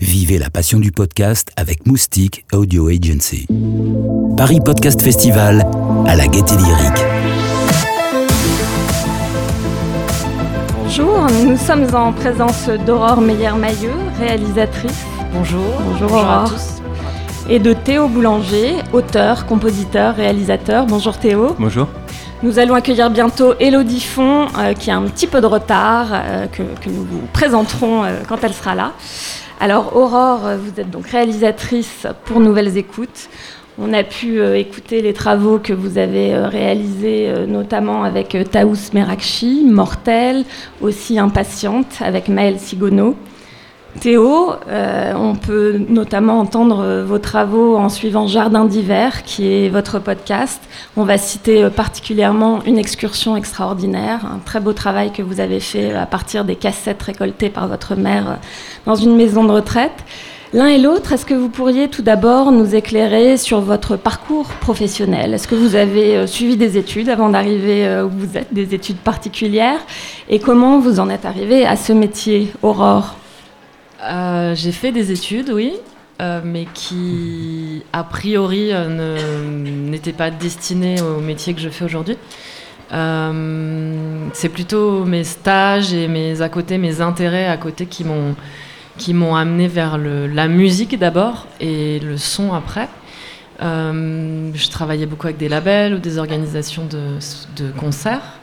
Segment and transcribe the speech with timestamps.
[0.00, 3.46] Vivez la passion du podcast avec Moustique Audio Agency.
[4.34, 5.62] Paris Podcast Festival
[6.06, 7.04] à la Gaîté Lyrique.
[10.82, 15.04] Bonjour, nous sommes en présence d'Aurore Meyer-Mailleux, réalisatrice.
[15.34, 15.60] Bonjour.
[15.84, 16.24] Bonjour, Aurore.
[16.24, 16.82] à tous.
[17.50, 20.86] Et de Théo Boulanger, auteur, compositeur, réalisateur.
[20.86, 21.54] Bonjour Théo.
[21.58, 21.88] Bonjour.
[22.42, 26.46] Nous allons accueillir bientôt Elodie Font, euh, qui a un petit peu de retard, euh,
[26.46, 28.92] que, que nous vous présenterons euh, quand elle sera là.
[29.62, 33.28] Alors Aurore, vous êtes donc réalisatrice pour Nouvelles Écoutes.
[33.78, 38.34] On a pu euh, écouter les travaux que vous avez euh, réalisés, euh, notamment avec
[38.50, 40.44] Taous Merakchi, Mortel,
[40.80, 43.16] aussi Impatiente, avec Maëlle Sigono.
[43.98, 49.68] Théo, euh, on peut notamment entendre euh, vos travaux en suivant Jardin d'hiver, qui est
[49.68, 50.62] votre podcast.
[50.96, 55.58] On va citer euh, particulièrement une excursion extraordinaire, un très beau travail que vous avez
[55.58, 58.38] fait à partir des cassettes récoltées par votre mère
[58.86, 60.04] dans une maison de retraite.
[60.52, 65.34] L'un et l'autre, est-ce que vous pourriez tout d'abord nous éclairer sur votre parcours professionnel?
[65.34, 69.78] Est-ce que vous avez suivi des études avant d'arriver où vous êtes, des études particulières?
[70.28, 73.19] Et comment vous en êtes arrivé à ce métier, Aurore?
[74.02, 75.74] Euh, j'ai fait des études, oui,
[76.20, 82.16] euh, mais qui, a priori, euh, n'étaient pas destinées au métier que je fais aujourd'hui.
[84.32, 88.34] C'est plutôt mes stages et mes à côté, mes intérêts à côté qui m'ont
[88.98, 92.88] qui m'ont amené vers la musique d'abord et le son après.
[93.60, 98.39] Je travaillais beaucoup avec des labels ou des organisations de concerts.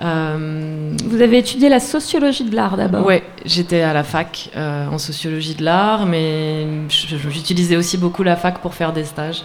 [0.00, 3.04] Euh, Vous avez étudié la sociologie de l'art d'abord.
[3.04, 8.36] Ouais, j'étais à la fac euh, en sociologie de l'art, mais j'utilisais aussi beaucoup la
[8.36, 9.42] fac pour faire des stages.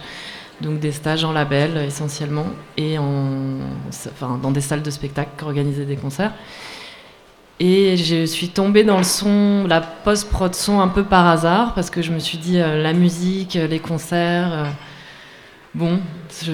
[0.60, 5.84] Donc des stages en label essentiellement et en, enfin, dans des salles de spectacle, organiser
[5.84, 6.32] des concerts.
[7.58, 11.90] Et je suis tombée dans le son, la post-prod son un peu par hasard parce
[11.90, 14.64] que je me suis dit euh, la musique, les concerts, euh,
[15.74, 15.98] bon,
[16.44, 16.52] je,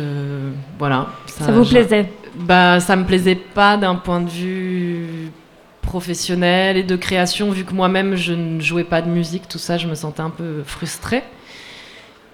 [0.78, 1.08] voilà.
[1.26, 2.10] Ça vous plaisait?
[2.34, 5.30] Bah, ça me plaisait pas d'un point de vue
[5.83, 9.77] professionnel et de création, vu que moi-même je ne jouais pas de musique, tout ça,
[9.77, 11.24] je me sentais un peu frustrée.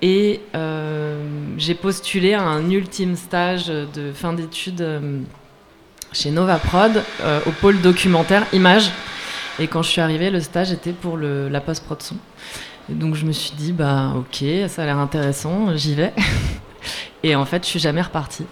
[0.03, 1.19] Et euh,
[1.57, 5.21] j'ai postulé à un ultime stage de fin d'études euh,
[6.13, 8.91] chez Nova Prod, euh, au pôle documentaire Images.
[9.59, 12.17] Et quand je suis arrivée, le stage était pour la post-prod son.
[12.91, 16.13] Et donc je me suis dit, bah ok, ça a l'air intéressant, j'y vais.
[17.23, 18.45] et en fait, je suis jamais repartie.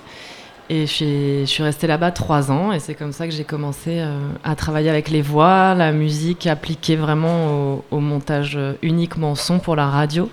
[0.70, 4.18] Et je suis, restée là-bas trois ans et c'est comme ça que j'ai commencé euh,
[4.44, 9.88] à travailler avec les voix, la musique appliquée vraiment au, montage uniquement son pour la
[9.88, 10.30] radio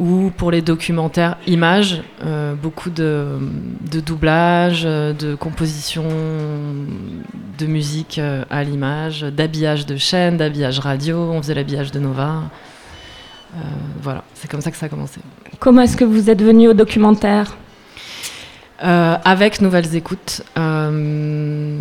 [0.00, 3.38] ou pour les documentaires images, euh, beaucoup de,
[3.90, 6.04] de doublage, de composition
[7.58, 12.42] de musique euh, à l'image, d'habillage de chaîne, d'habillage radio, on faisait l'habillage de Nova.
[14.02, 15.20] Voilà, c'est comme ça que ça a commencé.
[15.58, 17.56] Comment est-ce que vous êtes venu au documentaire?
[18.84, 20.42] Euh, avec Nouvelles Écoutes.
[20.56, 21.78] Euh,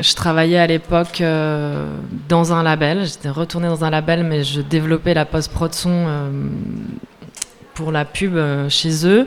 [0.00, 1.86] je travaillais à l'époque euh,
[2.28, 3.06] dans un label.
[3.06, 6.28] J'étais retournée dans un label, mais je développais la post-prod son euh,
[7.74, 9.26] pour la pub euh, chez eux.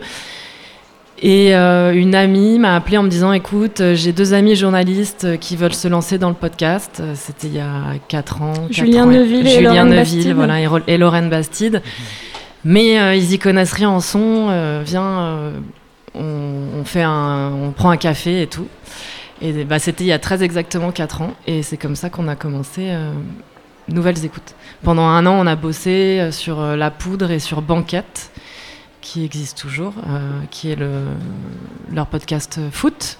[1.20, 5.56] Et euh, une amie m'a appelé en me disant Écoute, j'ai deux amis journalistes qui
[5.56, 7.02] veulent se lancer dans le podcast.
[7.16, 8.54] C'était il y a 4 ans.
[8.54, 10.34] quatre Julien ans Neuville et Julien Lorraine Neuville, Bastide.
[10.36, 11.82] voilà, et, et Lorraine Bastide.
[12.64, 14.48] Mais euh, ils y connaissent rien en son.
[14.52, 15.52] euh, viens, euh,
[16.20, 18.68] on, on fait un, on prend un café et tout.
[19.42, 21.34] Et bah, c'était il y a très exactement 4 ans.
[21.46, 23.12] Et c'est comme ça qu'on a commencé euh,
[23.90, 24.56] Nouvelles Écoutes.
[24.84, 28.32] Pendant un an, on a bossé euh, sur euh, La Poudre et sur Banquette,
[29.02, 30.90] qui existe toujours, euh, qui est le,
[31.94, 33.18] leur podcast foot.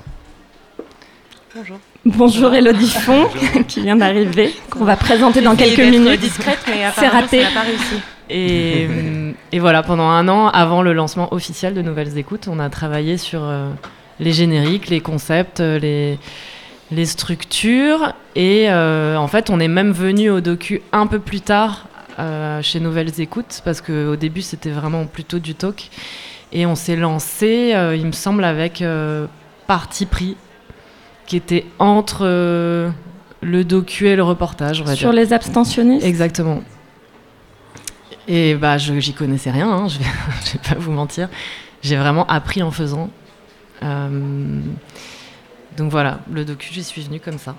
[1.56, 1.78] Bonjour.
[2.06, 3.28] Bonjour Elodie Font,
[3.68, 6.20] qui vient d'arriver, qu'on va présenter dans quelques minutes.
[6.20, 7.44] discrète, mais C'est raté.
[7.44, 7.96] ça n'a pas réussi.
[8.30, 8.88] Et,
[9.52, 13.18] et voilà, pendant un an, avant le lancement officiel de Nouvelles Écoutes, on a travaillé
[13.18, 13.70] sur euh,
[14.20, 16.18] les génériques, les concepts, euh, les,
[16.92, 18.14] les structures.
[18.36, 21.88] Et euh, en fait, on est même venu au docu un peu plus tard
[22.20, 25.90] euh, chez Nouvelles Écoutes, parce qu'au début, c'était vraiment plutôt du talk.
[26.54, 29.26] Et on s'est lancé, euh, il me semble, avec euh,
[29.68, 30.38] Parti pris,
[31.26, 32.90] qui était entre euh,
[33.42, 35.20] le docu et le reportage, on va Sur dire.
[35.22, 36.06] les abstentionnistes?
[36.06, 36.62] Exactement.
[38.28, 40.06] Et bah, je- j'y connaissais rien, hein, je, vais,
[40.46, 41.30] je vais pas vous mentir.
[41.82, 43.10] J'ai vraiment appris en faisant.
[43.84, 44.60] Euh,
[45.78, 47.56] donc voilà, le docu, j'y suis venue comme ça.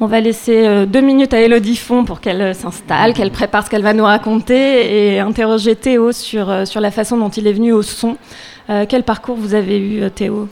[0.00, 3.64] On va laisser euh, deux minutes à Elodie Font pour qu'elle euh, s'installe, qu'elle prépare
[3.64, 7.46] ce qu'elle va nous raconter et interroger Théo sur, euh, sur la façon dont il
[7.46, 8.16] est venu au son.
[8.70, 10.48] Euh, quel parcours vous avez eu, Théo?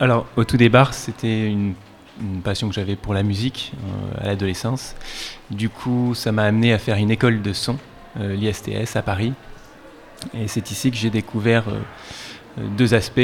[0.00, 1.74] Alors, au tout départ, c'était une,
[2.20, 4.96] une passion que j'avais pour la musique euh, à l'adolescence.
[5.52, 7.76] Du coup, ça m'a amené à faire une école de son
[8.18, 9.32] l'ISTS à Paris.
[10.34, 11.64] Et c'est ici que j'ai découvert
[12.76, 13.20] deux aspects.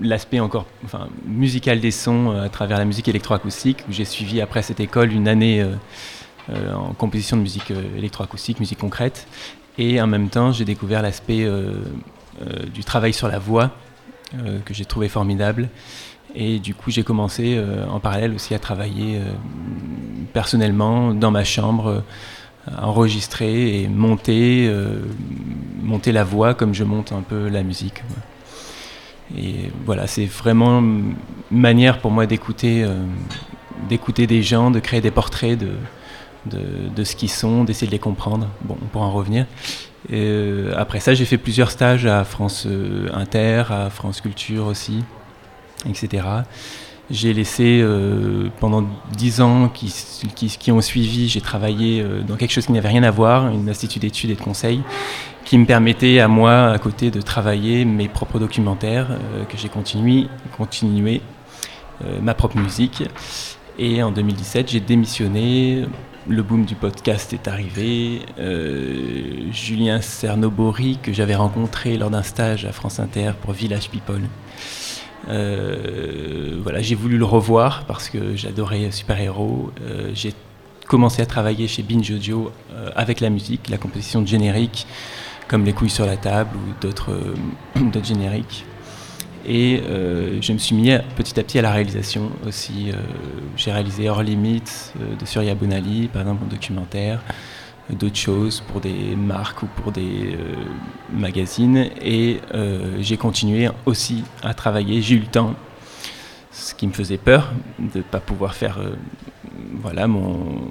[0.00, 4.62] L'aspect encore enfin, musical des sons à travers la musique électroacoustique, où j'ai suivi après
[4.62, 5.64] cette école une année
[6.50, 9.26] en composition de musique électroacoustique, musique concrète.
[9.78, 11.48] Et en même temps, j'ai découvert l'aspect
[12.72, 13.70] du travail sur la voix,
[14.64, 15.68] que j'ai trouvé formidable.
[16.34, 19.22] Et du coup, j'ai commencé euh, en parallèle aussi à travailler euh,
[20.32, 22.02] personnellement dans ma chambre,
[22.78, 25.00] enregistrer et monter, euh,
[25.82, 28.02] monter la voix comme je monte un peu la musique.
[29.36, 31.14] Et voilà, c'est vraiment une
[31.50, 32.86] manière pour moi d'écouter
[33.88, 35.70] d'écouter des gens, de créer des portraits de,
[36.94, 38.48] de, ce qu'ils sont, d'essayer de les comprendre.
[38.62, 39.46] Bon, on pourra en revenir.
[40.10, 42.66] Et, après ça, j'ai fait plusieurs stages à France
[43.12, 45.04] Inter, à France Culture aussi
[45.88, 46.26] etc.
[47.10, 52.64] J'ai laissé euh, pendant dix ans qui, ont suivi, j'ai travaillé euh, dans quelque chose
[52.64, 54.80] qui n'avait rien à voir, une institut d'études et de conseils,
[55.44, 59.68] qui me permettait à moi, à côté, de travailler mes propres documentaires, euh, que j'ai
[59.68, 61.20] continué, continué
[62.20, 63.04] ma propre musique.
[63.78, 65.86] Et en 2017, j'ai démissionné.
[66.28, 68.22] Le boom du podcast est arrivé.
[69.52, 74.22] Julien Cernobori, que j'avais rencontré lors d'un stage à France Inter pour Village People,
[75.28, 79.70] euh, voilà, j'ai voulu le revoir parce que j'adorais Super Héros.
[79.82, 80.32] Euh, j'ai
[80.86, 84.86] commencé à travailler chez Binge Audio euh, avec la musique, la composition de génériques,
[85.48, 87.34] comme Les couilles sur la table ou d'autres
[88.04, 88.64] génériques.
[89.46, 89.82] Et
[90.40, 92.92] je me suis mis petit à petit à la réalisation aussi.
[93.58, 97.20] j'ai réalisé Hors Limite de Surya Bonali, par exemple, mon documentaire
[97.90, 100.54] d'autres choses pour des marques ou pour des euh,
[101.12, 101.90] magazines.
[102.00, 105.02] Et euh, j'ai continué aussi à travailler.
[105.02, 105.54] J'ai eu le temps,
[106.50, 108.94] ce qui me faisait peur de ne pas pouvoir faire euh,
[109.74, 110.68] voilà, mon,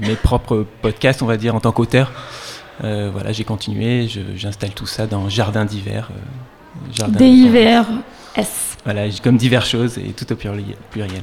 [0.00, 2.12] mes propres podcasts, on va dire, en tant qu'auteur.
[2.80, 6.10] voilà, j'ai continué, j'installe tout ça dans Jardin d'hiver.
[7.18, 7.26] Des
[8.36, 8.76] S.
[8.84, 11.22] Voilà, comme diverses choses et tout au pluriel.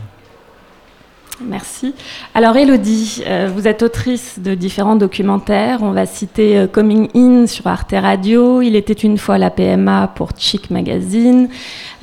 [1.42, 1.94] Merci.
[2.36, 5.80] Alors Elodie, euh, vous êtes autrice de différents documentaires.
[5.82, 10.12] On va citer euh, Coming In sur Arte Radio, Il était une fois la PMA
[10.16, 11.48] pour Chic Magazine.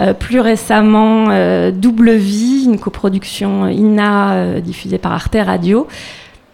[0.00, 1.26] Euh, plus récemment,
[1.70, 5.86] Double Vie, une coproduction INA diffusée par Arte Radio.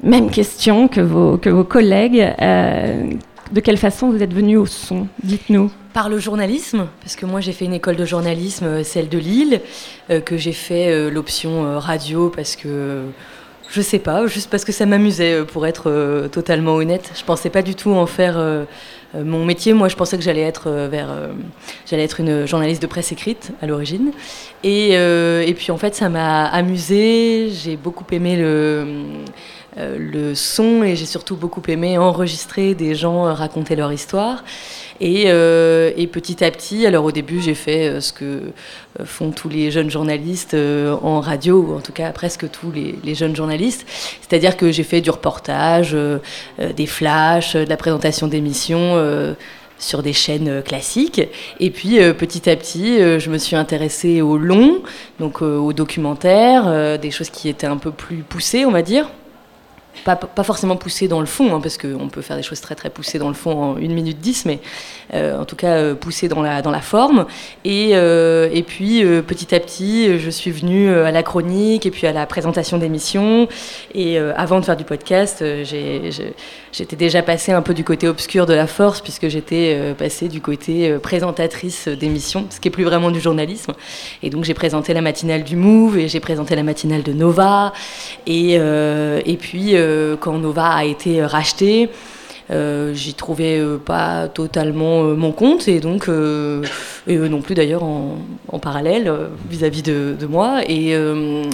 [0.02, 2.34] Même question que vos, que vos collègues.
[2.40, 5.06] de quelle façon vous êtes venu au son?
[5.22, 5.70] Dites-nous.
[5.92, 9.18] Par le journalisme, parce que moi j'ai fait une école de journalisme, euh, celle de
[9.18, 9.60] Lille,
[10.08, 13.02] euh, que j'ai fait euh, l'option radio parce que
[13.70, 17.10] je sais pas, juste parce que ça m'amusait, pour être totalement honnête.
[17.14, 18.38] Je pensais pas du tout en faire
[19.14, 19.72] mon métier.
[19.72, 21.08] Moi, je pensais que j'allais être vers,
[21.86, 24.12] j'allais être une journaliste de presse écrite à l'origine.
[24.62, 27.48] Et, et, puis en fait, ça m'a amusé.
[27.50, 28.84] J'ai beaucoup aimé le
[29.76, 34.44] le son et j'ai surtout beaucoup aimé enregistrer des gens raconter leur histoire.
[35.02, 39.30] Euh, et, petit à petit, alors au début, j'ai fait euh, ce que euh, font
[39.30, 40.56] tous les jeunes journalistes
[41.02, 43.86] en radio, ou en tout cas presque tous les, jeunes journalistes.
[44.20, 45.96] C'est-à-dire que j'ai fait du reportage,
[46.58, 48.96] des flashs, de la présentation d'émissions
[49.78, 51.20] sur des chaînes classiques.
[51.60, 54.82] Et puis petit à petit, je me suis intéressée au long,
[55.20, 59.08] donc aux documentaires, des choses qui étaient un peu plus poussées, on va dire
[60.04, 62.90] pas, forcément poussé dans le fond, hein, parce qu'on peut faire des choses très très
[62.90, 64.60] poussées dans le fond en 1 minute 10, mais
[65.12, 67.26] en tout cas euh, poussé dans la, dans la forme.
[67.64, 72.06] Et, euh, et puis petit à petit, je suis venue à la chronique et puis
[72.06, 73.48] à la présentation d'émissions.
[73.94, 75.44] Et avant de faire du podcast,
[76.72, 80.40] j'étais déjà passée un peu du côté obscur de la force, puisque j'étais passée du
[80.40, 83.72] côté présentatrice d'émissions, ce qui est plus vraiment du journalisme.
[84.22, 87.72] Et donc j'ai présenté la matinale du Move et j'ai présenté la matinale de Nova.
[88.26, 89.74] Et, et puis
[90.20, 91.86] quand Nova a été racheté, euh,
[92.50, 96.08] j'y trouvais euh, pas totalement euh, mon compte et donc
[97.06, 98.18] et non plus d'ailleurs en,
[98.60, 99.12] parallèle
[99.50, 100.60] vis-à-vis de, moi.
[100.68, 100.94] Et,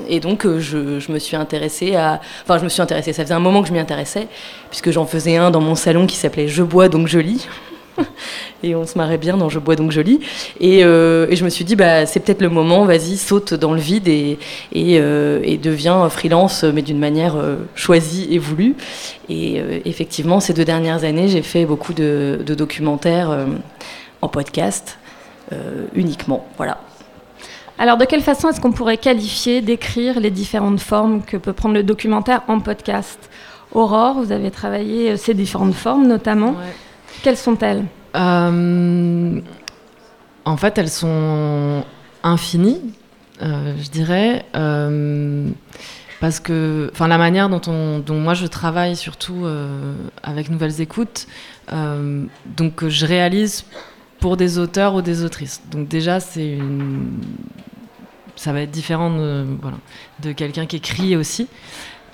[0.09, 3.35] et donc je, je, me suis intéressée à enfin je me suis intéressée ça faisait
[3.35, 4.29] un moment que je m'y intéressais
[4.69, 7.49] puisque j'en faisais un dans mon salon qui s'appelait je bois donc je lis
[8.63, 9.93] et on se marrait bien dans Je bois donc.
[10.61, 13.73] Et, euh, et je me suis dit, bah, c'est peut-être le moment, vas-y, saute dans
[13.73, 14.39] le vide et,
[14.73, 18.75] et, euh, et deviens freelance, mais d'une manière euh, choisie et voulue.
[19.29, 23.47] Et effectivement, ces deux dernières années, j'ai fait beaucoup de, de documentaires
[24.23, 24.97] en podcast
[25.95, 26.47] uniquement.
[26.57, 26.79] Voilà.
[27.79, 31.75] Alors, de quelle façon est-ce qu'on pourrait qualifier, décrire les différentes formes que peut prendre
[31.75, 33.19] le documentaire en podcast?
[33.73, 36.55] Aurore, vous avez travaillé ces différentes formes notamment.
[37.23, 37.85] Quelles sont-elles
[38.17, 39.41] euh,
[40.45, 41.85] En fait, elles sont
[42.23, 42.81] infinies,
[43.43, 44.45] euh, je dirais.
[44.57, 45.49] Euh,
[46.21, 49.47] parce que, enfin, la manière dont, on, dont moi je travaille, surtout
[50.25, 51.29] avec Nouvelles Écoutes,
[51.71, 53.65] donc je réalise
[54.19, 55.63] pour des auteurs ou des autrices.
[55.71, 57.21] Donc déjà, c'est une...
[58.35, 61.47] ça va être différent de quelqu'un qui écrit aussi.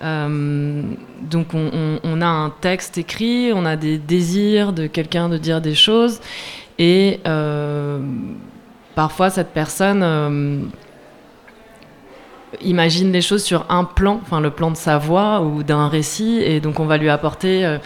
[0.02, 0.82] Euh,
[1.22, 5.74] donc on, a un texte écrit, on a des désirs de quelqu'un de dire des
[5.74, 6.20] choses,
[6.78, 8.00] et euh,
[8.94, 10.58] parfois cette personne euh,
[12.60, 16.40] imagine les choses sur un plan, enfin le plan de sa voix ou d'un récit,
[16.44, 17.78] et donc on va lui apporter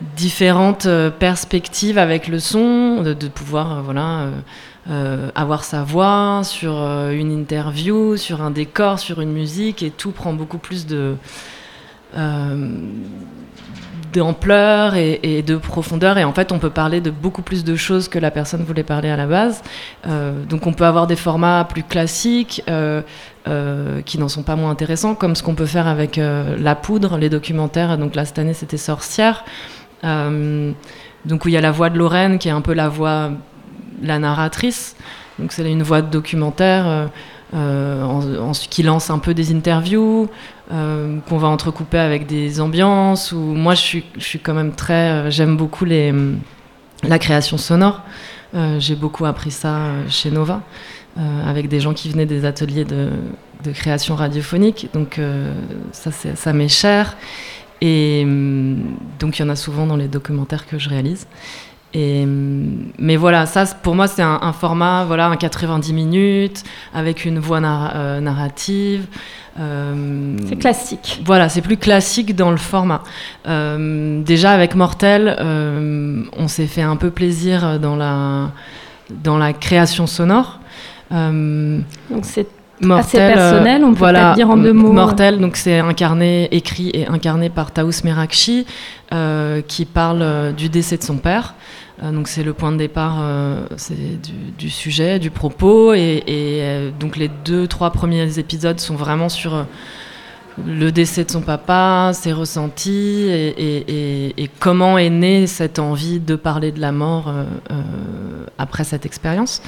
[0.00, 0.88] différentes
[1.18, 4.28] perspectives avec le son, de, de pouvoir voilà
[4.90, 9.90] euh, avoir sa voix sur euh, une interview, sur un décor, sur une musique, et
[9.90, 11.14] tout prend beaucoup plus euh,
[14.14, 16.16] d'ampleur et, de profondeur.
[16.16, 18.82] Et en fait on peut parler de beaucoup plus de choses que la personne voulait
[18.82, 19.62] parler à la base.
[20.48, 22.62] Donc on peut avoir des formats plus classiques
[23.44, 27.28] qui n'en sont pas moins intéressants comme ce qu'on peut faire avec la poudre les
[27.28, 27.98] documentaires.
[27.98, 29.44] Donc là cette année c'était sorcière.
[30.02, 33.32] Donc où il y a la voix de Lorraine qui est un peu la voix
[34.02, 34.96] la narratrice
[35.38, 37.06] donc c'est une voix de documentaire euh,
[37.54, 40.28] euh, en- en- qui lance un peu des interviews
[40.72, 43.32] euh, qu'on va entrecouper avec des ambiances.
[43.32, 48.02] Ou moi, je suis, je suis quand même très, j'aime beaucoup la création sonore.
[48.78, 49.78] J'ai beaucoup appris ça
[50.08, 50.60] chez Nova,
[51.46, 53.08] avec des gens qui venaient des ateliers de,
[53.64, 54.90] de création radiophonique.
[54.92, 55.18] Donc
[55.92, 57.16] ça, ça m'est cher.
[57.80, 61.26] Et hum, donc il y en a souvent dans les documentaires que je réalise.
[61.94, 66.62] Et, mais voilà, ça pour moi c'est un, un format, voilà, un 90 minutes
[66.94, 69.06] avec une voix euh, narrative.
[69.58, 71.22] Euh, C'est classique.
[71.24, 73.02] voilà, c'est plus classique dans le format.
[73.48, 75.36] Euh, déjà avec Mortel,
[76.36, 78.50] on s'est fait un peu plaisir dans la,
[79.10, 80.60] dans la création sonore.
[81.10, 81.84] Donc
[82.22, 82.46] c'est
[82.80, 84.92] Mortel, personnel, on peut voilà, dire en deux mots.
[84.92, 88.66] Mortel, donc c'est incarné, écrit et incarné par Taous Merakchi,
[89.12, 91.54] euh, qui parle du décès de son père.
[92.02, 93.66] Euh, donc c'est le point de départ, euh,
[94.58, 99.66] du, sujet, du propos, et, euh, donc les deux, trois premiers épisodes sont vraiment sur
[100.66, 106.72] le décès de son papa, ses ressentis, et, comment est née cette envie de parler
[106.72, 107.32] de la mort
[108.58, 109.62] après cette expérience.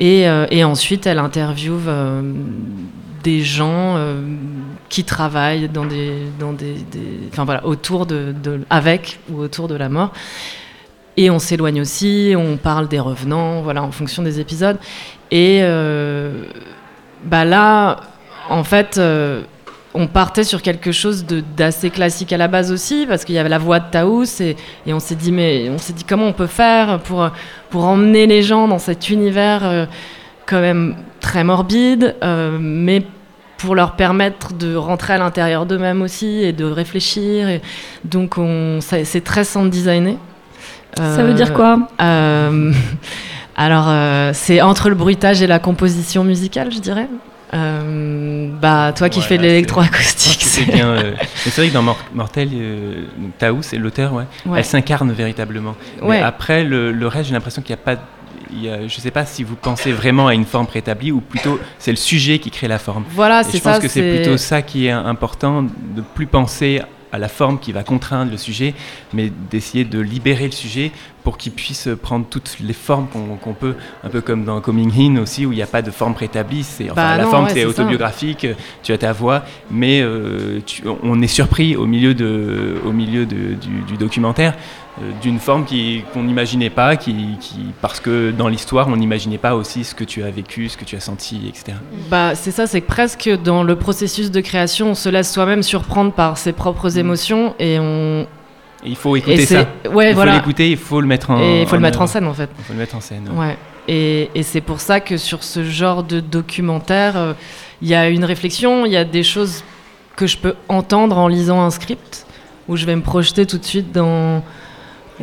[0.00, 0.26] Et,
[0.64, 1.78] ensuite, elle interviewe
[3.22, 3.96] des gens
[4.88, 6.74] qui travaillent dans des, dans des,
[7.36, 8.34] voilà, autour de-
[8.70, 10.12] avec ou autour de la mort.
[11.16, 14.78] Et on s'éloigne aussi, on parle des revenants, voilà, en fonction des épisodes.
[15.30, 16.44] Et euh,
[17.24, 18.00] bah là,
[18.50, 19.42] en fait, euh,
[19.94, 21.24] on partait sur quelque chose
[21.56, 24.56] d'assez classique à la base aussi, parce qu'il y avait la voix de Taous, et,
[24.88, 27.30] on s'est dit, mais on s'est dit comment on peut faire pour,
[27.70, 29.86] pour emmener les gens dans cet univers euh,
[30.46, 32.16] quand même très morbide,
[32.60, 33.02] mais
[33.56, 37.60] pour leur permettre de rentrer à l'intérieur d'eux-mêmes aussi et de réfléchir.
[38.04, 38.34] Donc,
[38.80, 40.18] c'est très sound designé.
[40.96, 41.78] Ça veut dire quoi?
[42.00, 42.72] Euh,
[43.56, 47.08] alors, euh, c'est entre le bruitage et la composition musicale, je dirais.
[47.52, 50.88] Euh, bah, toi qui Ouais, fais de l'électroacoustique, C'est c'est bien.
[50.88, 53.04] euh, c'est vrai que dans Mor- Mortel, euh,
[53.38, 54.58] Taous, c'est l'auteur, ouais, Ouais.
[54.58, 55.76] elle s'incarne véritablement.
[56.02, 56.20] Mais Ouais.
[56.20, 58.00] après, le, le reste, j'ai l'impression qu'il n'y a pas.
[58.52, 61.10] il y a- je ne sais pas si vous pensez vraiment à une forme préétablie
[61.12, 63.04] ou plutôt c'est le sujet qui crée la forme.
[63.10, 63.80] Voilà, Et c'est je pense ça.
[63.82, 66.80] que c'est plutôt ça qui est important, de plus penser
[67.14, 68.74] à la forme qui va contraindre le sujet,
[69.12, 70.90] mais d'essayer de libérer le sujet
[71.22, 73.06] pour qu'il puisse prendre toutes les formes
[73.40, 75.90] qu'on peut, un peu comme dans Coming In aussi, où il n'y a pas de
[75.90, 76.64] forme préétablie.
[76.64, 78.46] C'est, enfin, Bah la non, forme, ouais, c'est autobiographique,
[78.82, 83.24] tu as ta voix, mais euh, tu- on est surpris au milieu, de, au milieu
[83.26, 84.54] de- du, du documentaire
[85.20, 85.64] d'une forme
[86.12, 90.04] qu'on n'imaginait pas, qui, qui, parce que dans l'histoire, on n'imaginait pas aussi ce que
[90.04, 91.76] tu as vécu, ce que tu as senti, etc.
[92.08, 95.62] Bah, c'est ça, c'est que presque dans le processus de création, on se laisse soi-même
[95.62, 98.26] surprendre par ses propres émotions et on.
[98.84, 99.66] Et il faut écouter ça.
[99.90, 100.32] Ouais, il voilà.
[100.32, 102.34] faut l'écouter, il faut le mettre en Et il faut le mettre en scène en
[102.34, 102.50] fait.
[102.58, 103.28] Il faut le mettre en scène.
[103.32, 103.46] ouais.
[103.46, 103.58] Ouais.
[103.86, 107.32] Et, et c'est pour ça que sur ce genre de documentaire, euh,
[107.82, 109.62] il y a une réflexion, il y a des choses
[110.16, 112.26] que je peux entendre en lisant un script,
[112.66, 114.42] où je vais me projeter tout de suite dans,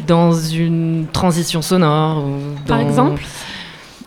[0.07, 2.23] dans une transition sonore.
[2.25, 3.23] ou Par exemple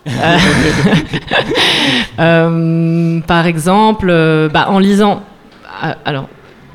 [0.07, 0.37] Euh,
[2.19, 5.23] euh, Par exemple, euh, bah, en lisant.
[5.83, 6.27] euh, Alors,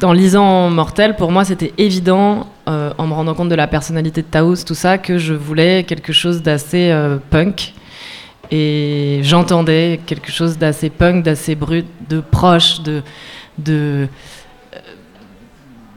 [0.03, 4.23] en lisant Mortel, pour moi, c'était évident, euh, en me rendant compte de la personnalité
[4.23, 7.75] de Taos, tout ça, que je voulais quelque chose d'assez euh, punk.
[8.51, 13.03] Et j'entendais quelque chose d'assez punk, d'assez brut, de proche, de.
[13.59, 14.09] de
[14.75, 14.79] euh,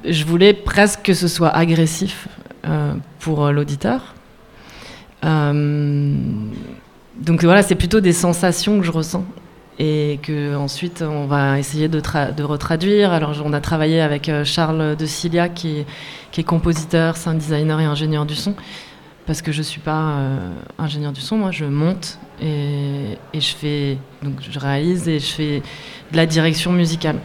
[0.08, 2.43] je voulais presque que ce soit agressif euh,
[3.20, 4.14] pour l'auditeur.
[5.24, 6.16] Euh,
[7.18, 9.26] donc voilà, c'est plutôt des sensations que je ressens
[9.80, 13.12] et que ensuite on va essayer de, de retraduire.
[13.12, 15.86] Alors on a travaillé avec Charles de Cilia qui est,
[16.32, 18.56] qui est compositeur, sound designer et ingénieur du son
[19.26, 20.18] parce que je suis pas
[20.78, 25.32] ingénieur du son, moi je monte et, et, je fais donc je réalise et je
[25.32, 25.62] fais
[26.12, 27.20] de la direction musicale.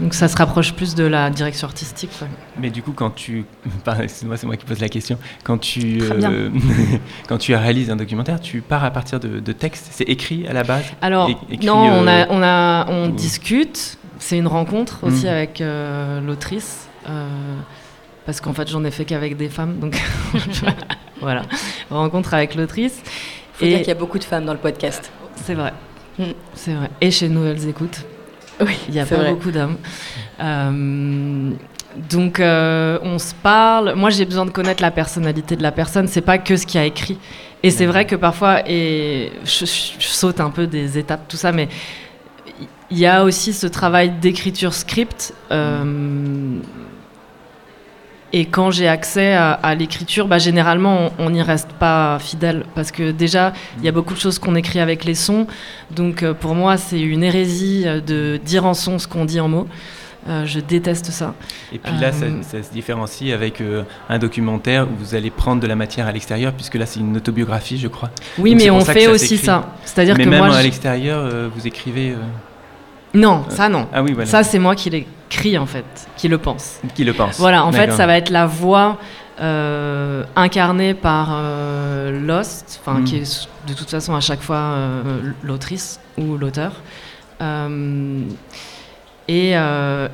[0.00, 2.10] Donc ça se rapproche plus de la direction artistique.
[2.58, 3.46] Mais du coup, quand tu,
[4.00, 5.18] excuse-moi, c'est moi qui pose la question.
[5.42, 6.50] Quand tu, euh,
[7.28, 9.88] quand tu réalises un documentaire, tu pars à partir de, textes.
[9.90, 10.84] C'est écrit à la base?
[11.00, 11.30] Alors
[11.62, 13.98] non, on a, euh, on a, on discute.
[14.18, 15.30] C'est une rencontre aussi hmm.
[15.30, 16.88] avec euh, l'autrice.
[18.26, 19.98] parce qu'en fait, j'en ai fait qu'avec des femmes, donc
[21.20, 21.42] voilà,
[21.90, 23.00] rencontre avec l'autrice.
[23.54, 25.10] Faut et dire qu'il y a beaucoup de femmes dans le podcast.
[25.36, 25.72] C'est vrai,
[26.18, 26.32] hmm.
[26.52, 26.90] c'est vrai.
[27.00, 28.04] Et chez Nouvelles Écoutes.
[28.60, 29.76] Oui, il y a pas beaucoup d'hommes.
[30.40, 31.50] Euh,
[32.10, 33.94] donc euh, on se parle.
[33.94, 36.08] Moi j'ai besoin de connaître la personnalité de la personne.
[36.08, 37.18] C'est pas que ce qu'il a écrit.
[37.62, 39.64] Et c'est vrai que parfois, et je,
[39.98, 41.68] saute un peu des étapes, tout ça, mais
[42.90, 45.34] il y a aussi ce travail d'écriture script.
[45.50, 46.58] Euh,
[48.32, 53.12] et quand j'ai accès à, l'écriture, bah, généralement, on n'y reste pas fidèle parce que
[53.12, 55.46] déjà, il y a beaucoup de choses qu'on écrit avec les sons.
[55.94, 59.38] Donc euh, pour moi, c'est une hérésie euh, de dire en son ce qu'on dit
[59.38, 59.68] en mots.
[60.28, 61.34] Euh, je déteste ça.
[61.72, 63.62] Et puis là, ça, se différencie avec
[64.08, 67.16] un documentaire où vous allez prendre de la matière à l'extérieur, puisque là, c'est une
[67.16, 68.10] autobiographie, je crois.
[68.36, 69.72] Oui, mais on fait aussi ça.
[69.84, 72.16] C'est-à-dire que même à l'extérieur, vous écrivez.
[73.16, 73.86] Non, ça non.
[73.92, 74.30] Ah oui, voilà.
[74.30, 75.84] Ça, c'est moi qui l'écris en fait,
[76.16, 76.80] qui le pense.
[76.94, 77.38] Qui le pense.
[77.38, 78.98] Voilà, en fait, ça va être la voix
[79.38, 83.22] euh, incarnée par euh, Lost, enfin, qui hmm.
[83.22, 85.02] est de toute façon à chaque fois euh,
[85.42, 86.72] l'autrice ou l'auteur.
[89.28, 89.54] Et,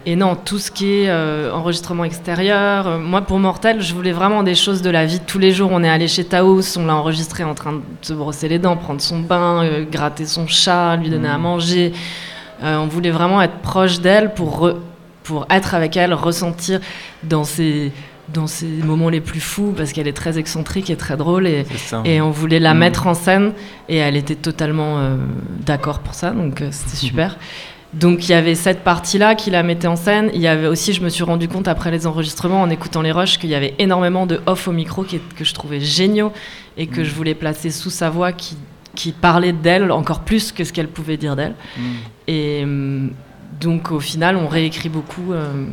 [0.07, 1.13] et, non, tout ce qui est
[1.53, 5.39] enregistrement extérieur, moi pour Mortel, je voulais vraiment des choses de la vie de tous
[5.39, 5.71] les jours.
[5.73, 8.77] On est allé chez Taos, on l'a enregistré en train de se brosser les dents,
[8.77, 11.43] prendre son bain, gratter son chat, lui donner à hmm.
[11.43, 11.93] manger.
[12.63, 14.71] Euh, on voulait vraiment être proche d'elle pour,
[15.23, 16.81] pour être avec elle, ressentir
[17.23, 17.93] dans ces
[18.29, 18.47] dans
[18.85, 21.67] moments les plus fous parce qu'elle est très excentrique et très drôle et,
[22.05, 22.79] et on voulait la mm.
[22.79, 23.53] mettre en scène
[23.89, 25.17] et elle était totalement euh,
[25.67, 27.37] d'accord pour ça donc euh, c'était super.
[27.93, 30.31] Donc il y avait cette partie-là qui la mettait en scène.
[30.33, 33.13] Il y avait aussi, je me suis rendu compte après les enregistrements en écoutant les
[33.13, 36.33] rushs qu'il y avait énormément de off au micro que je trouvais géniaux
[36.79, 37.05] et que mm.
[37.05, 38.57] je voulais placer sous sa voix qui
[38.95, 41.55] qui parlait d'elle encore plus que ce qu'elle pouvait dire d'elle.
[41.77, 41.83] Mm.
[42.29, 43.07] Et euh,
[43.61, 45.67] donc au final, on réécrit beaucoup euh,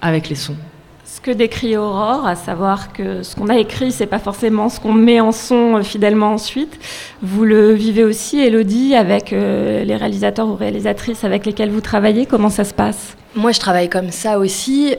[0.00, 0.56] avec les sons.
[1.04, 4.80] Ce que décrit Aurore, à savoir que ce qu'on a écrit, c'est pas forcément ce
[4.80, 6.78] qu'on met en son euh, fidèlement ensuite.
[7.22, 12.26] Vous le vivez aussi, Elodie, avec les réalisateurs ou réalisatrices avec lesquels vous travaillez.
[12.26, 13.16] Comment ça se passe?
[13.34, 14.94] Moi, je travaille comme ça aussi.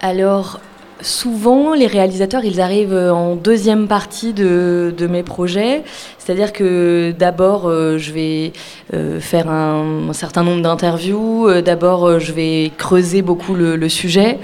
[0.00, 0.60] alors,
[1.02, 5.82] souvent, les réalisateurs, ils arrivent en deuxième partie de, mes projets.
[6.18, 8.52] C'est-à-dire que d'abord, euh, je vais
[8.94, 11.48] euh, faire un, certain nombre d'interviews.
[11.48, 14.38] Euh, d'abord, je vais creuser beaucoup le, le sujet.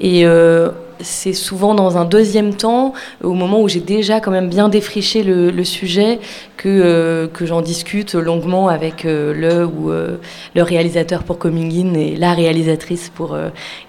[0.00, 0.24] Et
[1.00, 5.22] c'est souvent dans un deuxième temps, au moment où j'ai déjà quand même bien défriché
[5.22, 6.18] le, sujet,
[6.56, 10.16] que, euh, que j'en discute longuement avec euh, le ou euh,
[10.54, 13.36] le réalisateur pour Coming In et la réalisatrice pour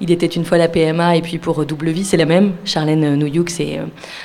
[0.02, 3.16] Il était une fois la PMA et puis pour Double Vie, c'est la même, Charlène
[3.16, 3.80] Noyoux et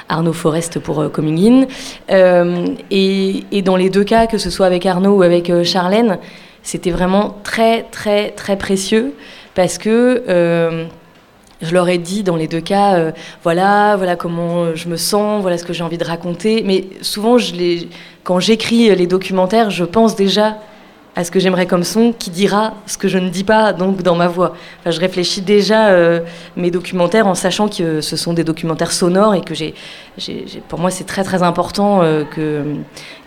[0.08, 1.66] Arnaud Forest pour Coming
[2.10, 2.74] In.
[2.90, 6.18] Et, et, dans les deux cas, que ce soit avec Arnaud ou avec Charlène,
[6.62, 9.14] c'était vraiment très très très précieux
[9.54, 10.88] parce que
[11.64, 15.42] je leur ai dit dans les deux cas, euh, voilà, voilà comment je me sens,
[15.42, 16.62] voilà ce que j'ai envie de raconter.
[16.64, 17.36] Mais souvent,
[18.22, 20.58] quand j'écris les documentaires, je pense déjà
[21.16, 24.02] à ce que j'aimerais comme son, qui dira ce que je ne dis pas donc
[24.02, 24.54] dans ma voix.
[24.80, 26.20] Enfin, je réfléchis déjà euh,
[26.56, 29.74] mes documentaires en sachant que ce sont des documentaires sonores et que j'ai,
[30.68, 32.64] pour moi c'est très très important euh, que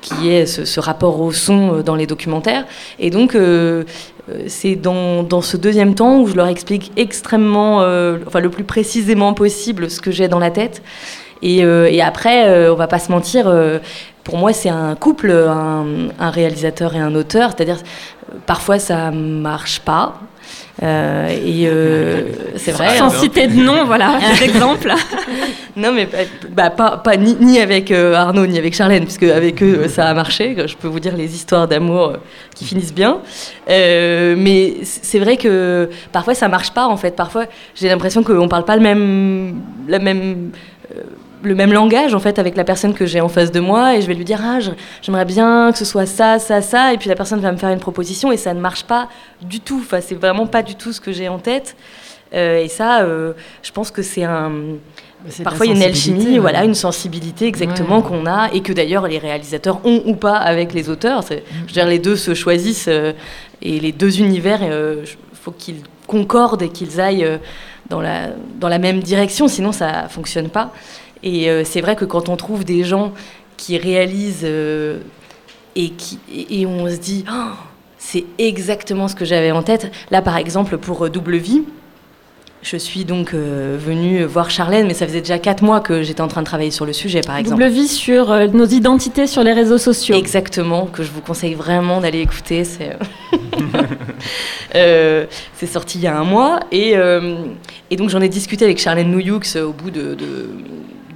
[0.01, 2.65] qu'il y ait ce, rapport au son dans les documentaires.
[2.99, 3.35] Et donc
[4.29, 8.49] euh, c'est dans, dans, ce deuxième temps où je leur explique extrêmement, euh, enfin le
[8.49, 10.81] plus précisément possible ce que j'ai dans la tête.
[11.41, 13.51] Et, euh, et après, on va pas se mentir,
[14.23, 15.85] pour moi c'est un couple, un,
[16.19, 17.77] un, réalisateur et un auteur, c'est-à-dire
[18.45, 20.19] parfois ça marche pas,
[20.83, 22.21] euh, et euh,
[22.55, 22.97] c'est vrai.
[22.97, 24.93] Sans citer de nom, voilà, exemple.
[25.75, 26.07] non, mais
[26.49, 30.07] bah, pas, pas ni, ni, avec euh, Arnaud ni avec Charlène, puisque avec eux ça
[30.07, 30.55] a marché.
[30.67, 32.17] Je peux vous dire les histoires d'amour
[32.53, 33.19] qui finissent bien.
[33.67, 37.15] mais c'est vrai que parfois ça marche pas en fait.
[37.15, 37.45] Parfois
[37.75, 39.55] j'ai l'impression qu'on parle pas le même,
[39.87, 40.51] la même
[41.43, 44.01] le même langage en fait avec la personne que j'ai en face de moi et
[44.01, 44.59] je vais lui dire ah
[45.01, 47.69] j'aimerais bien que ce soit ça ça ça et puis la personne va me faire
[47.69, 49.07] une proposition et ça ne marche pas
[49.41, 49.79] du tout.
[49.83, 51.75] Enfin c'est vraiment pas du tout ce que j'ai en tête.
[52.33, 54.51] Euh, et ça euh, je pense que c'est un
[55.43, 59.07] parfois il y a une alchimie, voilà, une sensibilité exactement qu'on a et que d'ailleurs
[59.07, 61.23] les réalisateurs ont ou pas avec les auteurs.
[61.29, 66.61] Je veux dire, les deux se choisissent et les deux univers, il faut qu'ils concordent
[66.61, 67.39] et qu'ils aillent
[67.89, 68.27] dans la,
[68.59, 70.71] dans la même direction, sinon ça ne fonctionne pas.
[71.23, 73.13] Et c'est vrai que quand on trouve des gens
[73.57, 77.53] qui réalisent et, qui, et on se dit, oh,
[77.97, 79.91] c'est exactement ce que j'avais en tête.
[80.11, 81.63] Là, par exemple, pour euh, Double Vie,
[82.61, 86.21] je suis donc euh, venue voir Charlène, mais ça faisait déjà quatre mois que j'étais
[86.21, 87.61] en train de travailler sur le sujet, par exemple.
[87.61, 90.15] Double vie sur euh, nos identités sur les réseaux sociaux.
[90.15, 92.63] Exactement, que je vous conseille vraiment d'aller écouter.
[92.63, 92.97] C'est
[95.67, 96.59] sorti il y a un mois.
[96.71, 96.95] Et,
[97.89, 100.49] et donc j'en ai discuté avec Charlène Nouyux au bout de, de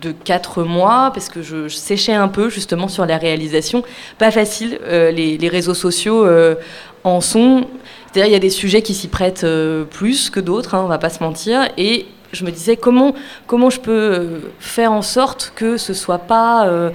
[0.10, 3.84] quatre mois parce que je, séchais un peu justement sur la réalisation.
[4.18, 6.56] Pas facile, euh, les, réseaux sociaux euh,
[7.04, 7.66] en sont.
[8.12, 10.88] C'est-à-dire il y a des sujets qui s'y prêtent euh, plus que d'autres, hein, on
[10.88, 11.70] va pas se mentir.
[11.78, 13.14] Et je me disais comment,
[13.48, 16.92] comment je peux faire en sorte que ce soit pas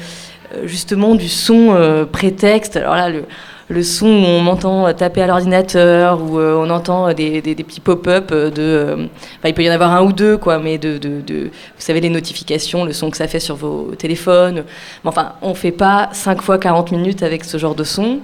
[0.64, 2.76] justement du son prétexte?
[2.76, 3.24] Alors là, le,
[3.68, 8.30] le son où on m'entend taper à l'ordinateur, ou euh, on entend des, petits pop-up
[8.30, 8.52] de.
[8.58, 9.06] Euh,
[9.44, 12.84] il peut y en avoir un ou deux, quoi, mais de, Vous savez, les notifications,
[12.84, 14.64] le son que ça fait sur vos téléphones.
[15.04, 18.20] Mais enfin, on ne fait pas 5 fois 40 minutes avec ce genre de son.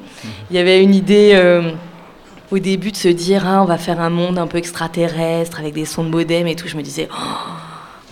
[0.50, 1.32] Il y avait une idée.
[1.34, 1.72] Euh,
[2.50, 5.72] au début de se dire ah, on va faire un monde un peu extraterrestre avec
[5.72, 7.16] des sons de modem et tout, je me disais oh,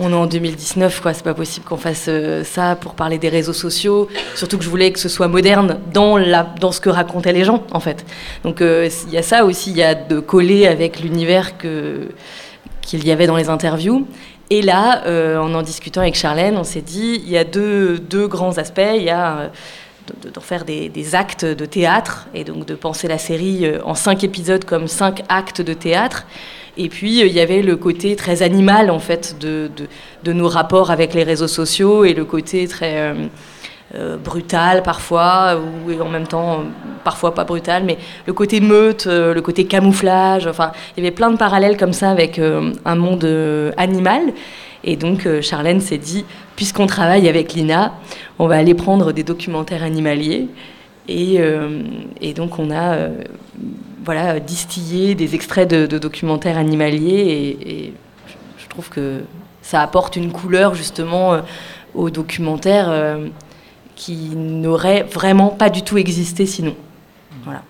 [0.00, 1.12] on est en 2019, quoi.
[1.12, 4.08] C'est pas possible qu'on fasse euh, ça pour parler des réseaux sociaux.
[4.34, 6.16] Surtout que je voulais que ce soit moderne dans,
[6.72, 8.04] ce que racontaient les gens, en fait.
[8.42, 13.06] Donc euh, il y a ça aussi, il y a de coller avec l'univers qu'il
[13.06, 14.06] y avait dans les interviews.
[14.48, 18.00] Et là, euh, en en discutant avec Charlène, on s'est dit, il y a deux,
[18.26, 18.80] grands aspects.
[18.96, 19.50] Il y a
[20.22, 24.64] de, faire des, actes de théâtre et donc de penser la série en cinq épisodes
[24.64, 26.24] comme cinq actes de théâtre.
[26.82, 29.70] Et puis, euh, il y avait le côté très animal, en fait, de,
[30.24, 33.14] de, nos rapports avec les réseaux sociaux et le côté très euh,
[33.94, 36.64] euh, brutal parfois, ou en même temps,
[37.04, 40.46] parfois pas brutal, mais le côté meute, le côté camouflage.
[40.46, 43.28] Enfin, il y avait plein de parallèles comme ça avec un monde
[43.76, 44.22] animal.
[44.82, 46.24] Et donc, Charlène s'est dit,
[46.56, 47.92] puisqu'on travaille avec Lina,
[48.38, 50.48] on va aller prendre des documentaires animaliers.
[51.08, 51.40] Et,
[52.20, 53.08] et donc, on a
[54.04, 57.92] voilà, distiller des extraits de, documentaires animaliers et,
[58.58, 59.22] je trouve que
[59.62, 61.40] ça apporte une couleur justement euh,
[61.92, 63.26] aux documentaires euh,
[63.96, 66.76] qui n'aurait vraiment pas du tout existé sinon.
[67.42, 67.62] Voilà.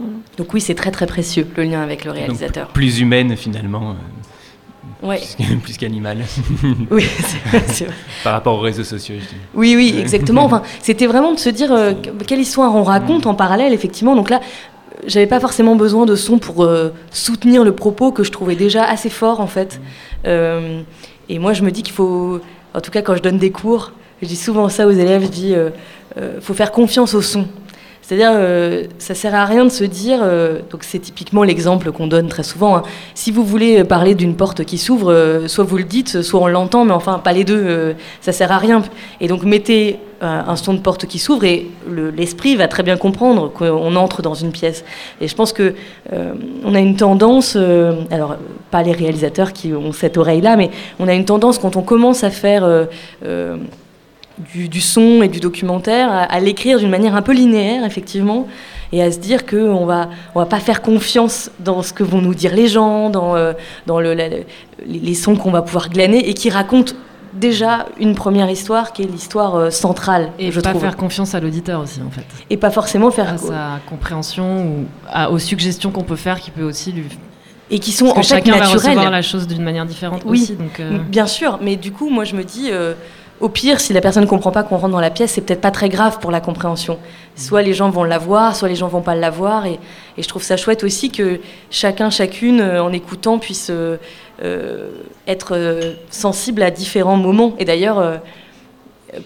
[0.00, 0.04] Mm.
[0.36, 2.68] Donc oui, c'est très très précieux le lien avec le réalisateur.
[2.68, 3.94] plus humaine finalement.
[5.02, 5.20] Euh, ouais.
[5.62, 6.18] Plus, qu'animal.
[6.90, 7.04] oui,
[7.68, 7.94] c'est vrai.
[8.24, 9.40] Par rapport aux réseaux sociaux, je dis.
[9.54, 10.44] Oui, oui, exactement.
[10.44, 11.72] Enfin, C'était vraiment de se dire
[12.26, 14.16] quelle histoire on raconte en parallèle, effectivement.
[14.16, 14.40] Donc là,
[15.06, 18.84] j'avais pas forcément besoin de son pour euh, soutenir le propos que je trouvais déjà
[18.84, 19.80] assez fort en fait.
[20.26, 20.82] Euh,
[21.28, 22.40] et moi je me dis qu'il faut,
[22.74, 25.28] en tout cas quand je donne des cours, je dis souvent ça aux élèves, je
[25.28, 25.70] dis euh,
[26.40, 27.46] faut faire confiance au son.
[28.08, 32.06] C'est-à-dire, euh, ça sert à rien de se dire, euh, donc c'est typiquement l'exemple qu'on
[32.06, 32.82] donne très souvent, hein.
[33.14, 36.46] si vous voulez parler d'une porte qui s'ouvre, euh, soit vous le dites, soit on
[36.46, 38.82] l'entend, mais enfin pas les deux, ça sert à rien.
[39.20, 41.66] Et donc mettez un son de porte qui s'ouvre et
[42.16, 44.86] l'esprit va très bien comprendre qu'on entre dans une pièce.
[45.20, 45.74] Et je pense que
[46.10, 47.56] on a une tendance,
[48.10, 48.36] alors
[48.70, 52.24] pas les réalisateurs qui ont cette oreille-là, mais on a une tendance quand on commence
[52.24, 52.88] à faire
[54.54, 58.46] du, son et du documentaire, à, l'écrire d'une manière un peu linéaire, effectivement,
[58.92, 62.20] et à se dire qu'on va, on va pas faire confiance dans ce que vont
[62.20, 63.52] nous dire les gens, dans, euh,
[63.86, 64.16] dans le,
[64.86, 66.94] les sons qu'on va pouvoir glaner, et qui racontent
[67.34, 70.30] déjà une première histoire qui est l'histoire euh, centrale.
[70.38, 72.24] Et je pas faire confiance à l'auditeur aussi, en fait.
[72.50, 73.34] Et pas forcément faire...
[73.34, 77.04] À sa compréhension ou aux suggestions qu'on peut faire qui peut aussi lui
[77.70, 80.54] et qui sont en fait chacun va recevoir la chose d'une manière différente oui, aussi.
[80.54, 80.98] Donc euh.
[80.98, 82.70] bien sûr, mais du coup, moi je me dis,
[83.40, 85.60] au pire, si la personne ne comprend pas qu'on rentre dans la pièce, c'est peut-être
[85.60, 86.98] pas très grave pour la compréhension.
[87.36, 89.66] Soit les gens vont la voir, soit les gens vont pas la voir.
[89.66, 89.78] Et,
[90.16, 93.96] je trouve ça chouette aussi que chacun, chacune, euh, en écoutant, puisse euh,
[94.42, 94.90] euh,
[95.28, 95.56] être
[96.10, 97.54] sensible à différents moments.
[97.60, 98.20] Et d'ailleurs,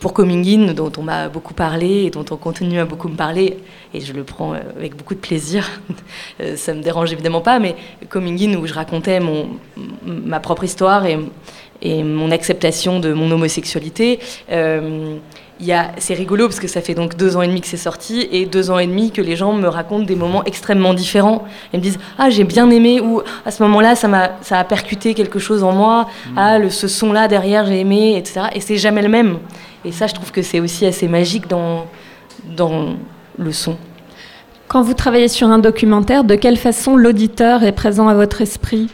[0.00, 3.16] pour Coming In, dont on m'a beaucoup parlé et dont on continue à beaucoup me
[3.16, 3.58] parler,
[3.94, 5.68] et je le prends avec beaucoup de plaisir,
[6.56, 7.76] ça me dérange évidemment pas, mais
[8.10, 9.48] Coming In, où je racontais mon,
[10.04, 11.18] ma propre histoire et
[11.82, 14.20] et mon acceptation de mon homosexualité.
[14.50, 15.16] Euh,
[15.98, 18.46] c'est rigolo parce que ça fait donc deux ans et demi que c'est sorti et
[18.46, 21.44] deux ans et demi que les gens me racontent des moments extrêmement différents.
[21.72, 24.64] Ils me disent ah j'ai bien aimé ou à ce moment-là ça m'a ça a
[24.64, 26.02] percuté quelque chose en moi.
[26.02, 26.38] Mmh.
[26.38, 28.46] Ah le, ce son là derrière j'ai aimé etc.
[28.54, 29.38] Et c'est jamais le même.
[29.84, 31.86] Et ça je trouve que c'est aussi assez magique dans
[32.44, 32.96] dans
[33.38, 33.76] le son.
[34.66, 38.88] Quand vous travaillez sur un documentaire, de quelle façon l'auditeur est présent à votre esprit?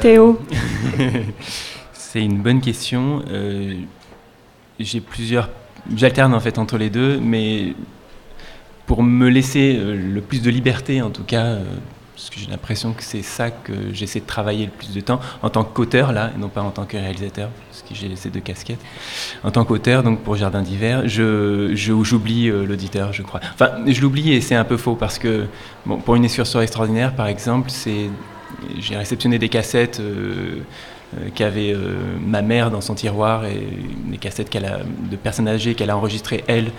[0.00, 0.40] Théo
[2.12, 3.22] C'est une bonne question.
[3.30, 3.74] Euh,
[4.78, 5.48] j'ai plusieurs.
[5.96, 7.74] J'alterne en fait entre les deux, mais
[8.84, 11.64] pour me laisser euh, le plus de liberté, en tout cas, euh,
[12.14, 15.20] parce que j'ai l'impression que c'est ça que j'essaie de travailler le plus de temps
[15.40, 18.28] en tant qu'auteur là, et non pas en tant que réalisateur, parce que j'ai ces
[18.28, 18.84] deux casquettes.
[19.42, 23.40] En tant qu'auteur, donc pour Jardin d'hiver, je, j'oublie l'auditeur, je crois.
[23.54, 25.46] Enfin, je l'oublie et c'est un peu faux parce que
[25.86, 28.10] bon, pour une excursion extraordinaire, par exemple, c'est
[28.78, 30.58] j'ai réceptionné des cassettes euh,
[31.16, 33.66] euh, qu'avait euh, ma mère dans son tiroir et
[34.06, 36.70] des cassettes de personnes âgées qu'elle a enregistrées elle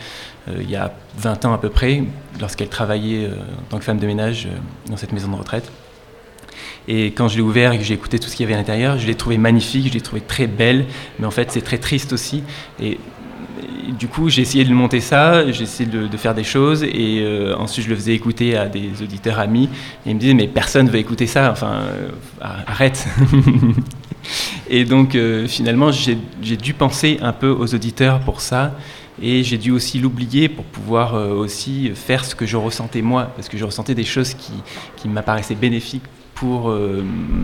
[0.60, 2.04] il y a 20 ans à peu près
[2.42, 4.50] lorsqu'elle travaillait en tant que femme de ménage
[4.90, 5.72] dans cette maison de retraite.
[6.90, 8.58] Et quand je l'ai ouvert et que j'ai écouté tout ce qu'il y avait à
[8.58, 10.84] l'intérieur, je l'ai trouvé magnifique, je l'ai trouvé très belle,
[11.18, 12.44] mais en fait c'est très triste aussi.
[12.82, 13.00] Et
[13.98, 17.56] du coup, j'ai essayé de monter ça, j'ai essayé de, faire des choses, et euh,
[17.58, 19.70] ensuite je le faisais écouter à des auditeurs amis,
[20.06, 22.10] et ils me disaient, mais personne ne veut écouter ça, enfin, euh,
[22.42, 23.08] arrête.
[24.70, 26.18] et donc, euh, finalement, j'ai
[26.58, 28.76] dû penser un peu aux auditeurs pour ça,
[29.22, 33.48] et j'ai dû aussi l'oublier pour pouvoir aussi faire ce que je ressentais moi, parce
[33.48, 34.54] que je ressentais des choses qui,
[34.98, 36.76] qui m'apparaissaient bénéfiques pour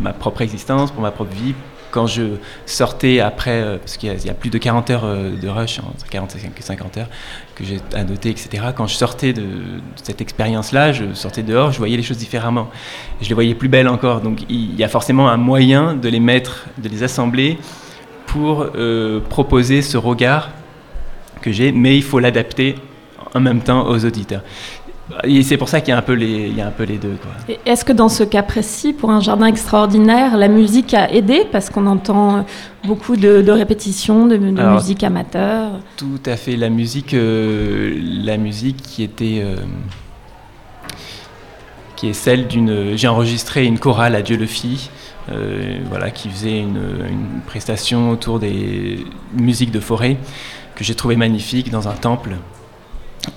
[0.04, 1.54] ma propre existence, pour ma propre vie,
[1.92, 5.48] quand je sortais après, euh, parce qu'il y, a plus de 40 heures euh, de
[5.48, 7.10] rush, 45 et 50 heures
[7.56, 8.68] que j'ai annoté, etc.
[8.76, 9.44] Quand je sortais de,
[10.02, 12.70] cette expérience-là, je sortais dehors, je voyais les choses différemment.
[13.22, 14.22] Je les voyais plus belles encore.
[14.22, 17.58] Donc il y a forcément un moyen de les mettre, de les assembler
[18.28, 20.50] pour euh, proposer ce regard
[21.42, 22.76] que j'ai, mais il faut l'adapter
[23.34, 24.42] en même temps aux auditeurs.
[25.24, 26.84] Et c'est pour ça qu'il y a un peu les, il y a un peu
[26.84, 27.18] les deux.
[27.66, 31.46] Est-ce que dans ce cas précis, pour un jardin extraordinaire, la musique a aidé?
[31.52, 32.46] Parce qu'on entend
[32.86, 36.56] beaucoup de, répétitions de, musique amateur Tout à fait.
[36.56, 39.56] La musique, euh, la musique qui était, euh,
[41.96, 42.96] qui est celle d'une.
[42.96, 44.90] J'ai enregistré une chorale à Dieu le Fit.
[45.32, 49.06] Euh, voilà, qui faisait une, une prestation autour des
[49.38, 50.18] musiques de forêt
[50.76, 52.32] que j'ai trouvé magnifique dans un temple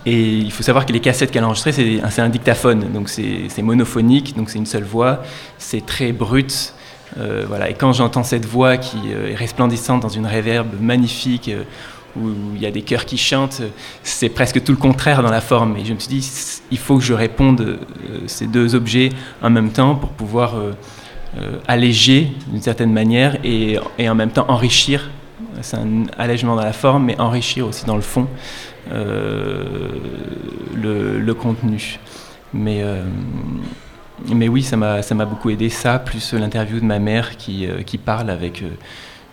[0.04, 3.62] et il faut savoir que les cassettes qu'elle a enregistrées, c'est un, dictaphone, donc c'est
[3.62, 5.22] monophonique, donc c'est une seule voix,
[5.58, 6.74] c'est très brut.
[7.18, 7.70] Euh, voilà.
[7.70, 11.64] Et quand j'entends cette voix qui euh, est resplendissante dans une réverbe magnifique, euh,
[12.16, 13.62] où il y a des chœurs qui chantent,
[14.02, 15.76] c'est presque tout le contraire dans la forme.
[15.78, 17.78] Et je me suis dit, il faut que je réponde
[18.26, 19.08] ces deux objets
[19.40, 20.56] en même temps pour pouvoir
[21.66, 25.10] alléger d'une certaine manière et, et, en même temps enrichir.
[25.62, 28.28] C'est un allègement dans la forme, mais enrichir aussi dans le fond.
[28.90, 29.90] Euh,
[30.74, 31.98] le, contenu.
[32.52, 33.04] Mais, euh,
[34.28, 37.96] mais oui, ça m'a beaucoup aidé, ça, plus l'interview de ma mère qui, euh, qui
[37.96, 38.62] parle avec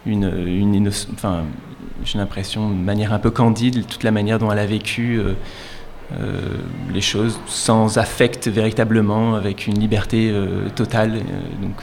[0.06, 1.44] une, une enfin,
[2.06, 5.22] j'ai l'impression, de manière un peu candide, toute la manière dont elle a vécu
[6.94, 10.34] les choses, sans affect véritablement, avec une liberté
[10.76, 11.20] totale.
[11.62, 11.76] donc,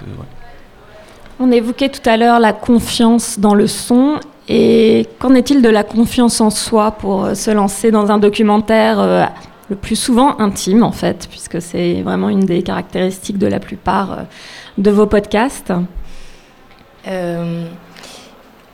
[1.39, 4.19] On évoquait tout à l'heure la confiance dans le son
[4.49, 9.01] et qu'en est-il de la confiance en soi pour euh, se lancer dans un documentaire
[9.01, 9.25] euh,
[9.69, 14.13] le plus souvent intime en fait, puisque c'est vraiment une des caractéristiques de la plupart
[14.13, 14.23] euh,
[14.79, 15.73] de vos podcasts?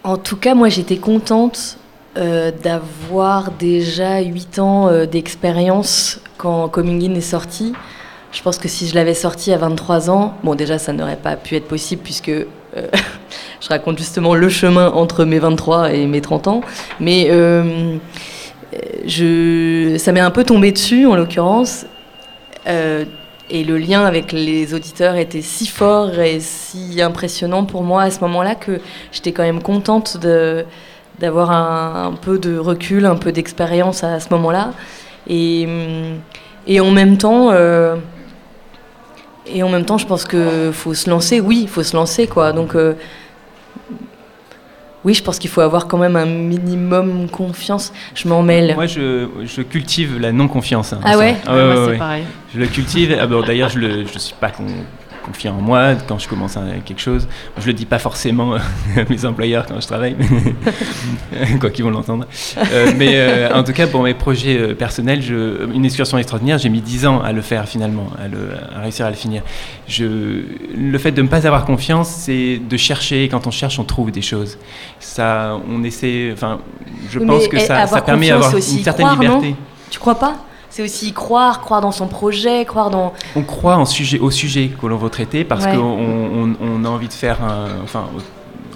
[0.04, 1.76] En tout cas, moi j'étais contente
[2.16, 7.74] d'avoir déjà 8 ans d'expérience quand Coming In est sorti.
[8.32, 11.36] Je pense que si je l'avais sorti à 23 ans, bon déjà ça n'aurait pas
[11.36, 12.32] pu être possible puisque
[13.60, 16.60] je raconte justement le chemin entre mes 23 et mes 30 ans.
[17.00, 17.96] Mais euh,
[19.06, 21.86] je, ça m'est un peu tombé dessus, en l'occurrence.
[22.66, 23.04] Euh,
[23.50, 28.10] et le lien avec les auditeurs était si fort et si impressionnant pour moi à
[28.10, 28.80] ce moment-là que
[29.10, 30.16] j'étais quand même contente
[31.18, 34.72] d'avoir un, peu de recul, un peu d'expérience à ce moment-là.
[35.28, 35.66] Et
[36.80, 37.50] en même temps...
[39.46, 41.40] Euh, et en même temps, je pense qu'il faut se lancer.
[41.40, 42.52] Oui, il faut se lancer, quoi.
[42.52, 42.76] Donc,
[45.04, 47.92] oui, je pense qu'il faut avoir quand même un minimum confiance.
[48.14, 48.74] Je m'en mêle.
[48.74, 50.92] Moi, je, je, cultive la non-confiance.
[50.92, 52.24] Hein, ah ouais, ah ouais, ouais, c'est pareil.
[52.54, 53.18] Je la cultive.
[53.20, 54.50] Ah D'ailleurs, je ne suis pas
[55.22, 57.28] confiant en moi quand je commence à quelque chose.
[57.58, 58.54] Je le dis pas forcément
[58.96, 60.16] à mes employeurs quand je travaille,
[61.60, 62.26] quoi qu'ils vont l'entendre.
[62.58, 66.58] Euh, mais euh, en tout cas, pour mes projets euh, personnels, je, une excursion extraordinaire,
[66.58, 69.42] j'ai mis 10 ans à le faire finalement, à, le, à, réussir à le finir.
[69.88, 70.42] Je,
[70.76, 73.28] le fait de ne pas avoir confiance, c'est de chercher.
[73.28, 74.58] Quand on cherche, on trouve des choses.
[75.00, 76.30] Ça, on essaie.
[76.32, 76.60] Enfin,
[77.10, 79.54] je pense que ça, ça permet d'avoir une certaine liberté.
[79.90, 80.36] tu crois pas?
[80.72, 83.12] C'est aussi croire, croire dans son projet, croire dans.
[83.36, 87.08] On croit en sujet, au sujet que l'on veut traiter parce qu'on on, a envie
[87.08, 88.06] de faire, un, enfin,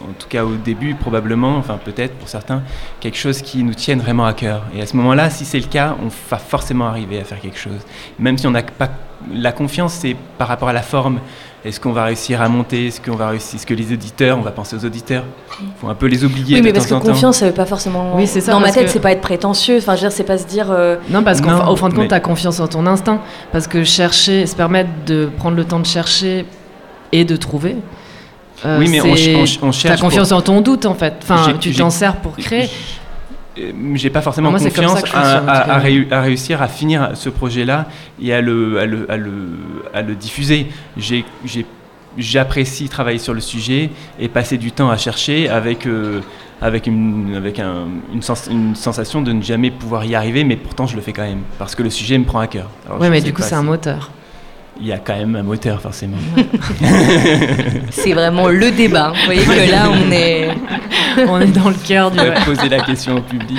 [0.02, 2.62] en tout cas au début probablement, enfin peut-être pour certains,
[3.00, 4.64] quelque chose qui nous tienne vraiment à cœur.
[4.74, 7.58] Et à ce moment-là, si c'est le cas, on va forcément arriver à faire quelque
[7.58, 7.80] chose.
[8.18, 8.90] Même si on n'a pas
[9.32, 11.20] la confiance, c'est par rapport à la forme
[11.66, 14.42] est-ce qu'on va réussir à monter, est-ce qu'on va réussir, ce que les auditeurs, on
[14.42, 15.24] va penser aux auditeurs,
[15.60, 17.52] il faut un peu les oublier Oui, mais de parce que temps confiance, ça veut
[17.52, 18.12] pas forcément.
[18.14, 19.78] Oui, c'est ça, Dans ma tête, que- c'est pas être prétentieux.
[19.78, 20.68] Enfin, je veux dire, c'est pas se dire.
[20.70, 23.20] euh, Non, parce qu'au fin de compte, mais- tu as confiance en ton instinct.
[23.52, 26.46] Parce que chercher, se permettre de prendre le temps de chercher
[27.12, 27.76] et de trouver.
[28.64, 31.14] euh, Oui, mais on on ch- on T'as cherche confiance en ton doute, en fait.
[31.22, 32.70] Enfin, tu t'en sers pour créer.
[33.94, 37.86] J'ai pas forcément Moi, confiance à, réu- réussir à finir ce projet-là
[38.22, 39.32] et à le, à le, à le,
[39.94, 40.66] à le diffuser.
[42.18, 46.20] J'apprécie travailler sur le sujet et passer du temps à chercher avec, euh,
[46.62, 50.56] avec, une, avec un- une, sens- une sensation de ne jamais pouvoir y arriver, mais
[50.56, 52.70] pourtant je le fais quand même parce que le sujet me prend à cœur.
[52.88, 54.10] Je mais du coup, c'est un moteur.
[54.80, 56.16] Il y a quand même un moteur, forcément.
[57.90, 59.12] C'est vraiment le débat.
[59.14, 60.48] Vous voyez que là, on est.
[61.28, 62.20] On est dans le cœur du.
[62.20, 63.58] On va poser la question au public.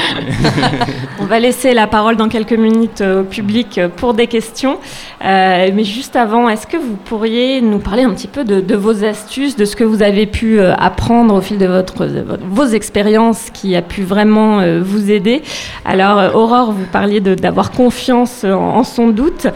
[1.20, 4.78] On va laisser la parole dans quelques minutes euh, au public euh, pour des questions.
[5.26, 8.76] Euh, mais juste avant, est-ce que vous pourriez nous parler un petit peu de, de
[8.76, 12.66] vos astuces, de ce que vous avez pu apprendre au fil de votre, de vos
[12.68, 15.42] expériences qui a pu vraiment vous aider?
[15.84, 19.48] Alors, Aurore, vous parliez d'avoir confiance en, en son doute.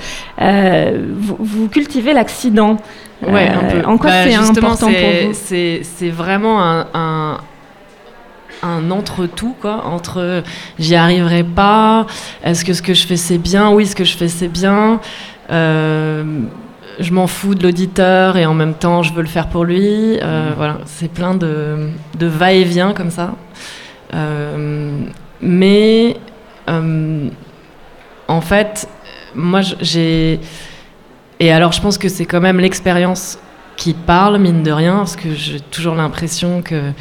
[0.42, 2.78] Euh, vous, vous cultivez l'accident.
[3.28, 3.88] Ouais, un Euh, peu.
[3.88, 5.34] En quoi Bah, c'est important c'est- pour vous
[5.84, 7.38] c'est- vraiment un, un,
[8.64, 9.86] un entre-tout, quoi.
[9.86, 10.44] Entre
[10.80, 12.08] j'y arriverai pas,
[12.44, 15.00] est-ce que ce que je fais c'est bien, oui, ce que je fais c'est bien.
[15.52, 16.24] Euh,
[17.00, 20.18] je m'en fous de l'auditeur et en même temps je veux le faire pour lui.
[20.22, 23.32] Euh, Voilà, c'est plein de, de va-et-vient comme ça.
[24.14, 24.92] Euh,
[25.42, 26.18] mais
[28.28, 28.88] en fait,
[29.36, 30.40] moi j'ai.
[31.42, 33.40] Et alors je pense que c'est quand même l'expérience
[33.76, 36.92] qui parle, mine de rien, parce que j'ai toujours l'impression que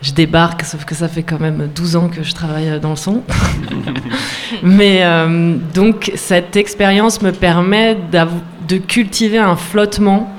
[0.00, 2.96] je débarque, sauf que ça fait quand même 12 ans que je travaille dans le
[2.96, 3.22] son.
[4.62, 7.98] Mais euh, donc cette expérience me permet
[8.66, 10.34] de cultiver un flottement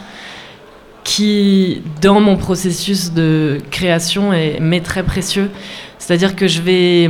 [1.04, 5.52] qui, dans mon processus de création, est, m'est très précieux.
[6.00, 7.10] C'est-à-dire que je vais...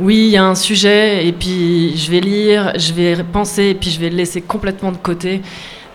[0.00, 3.74] Oui, il y a un sujet, et puis je vais lire, je vais penser, et
[3.74, 5.42] puis je vais le laisser complètement de côté.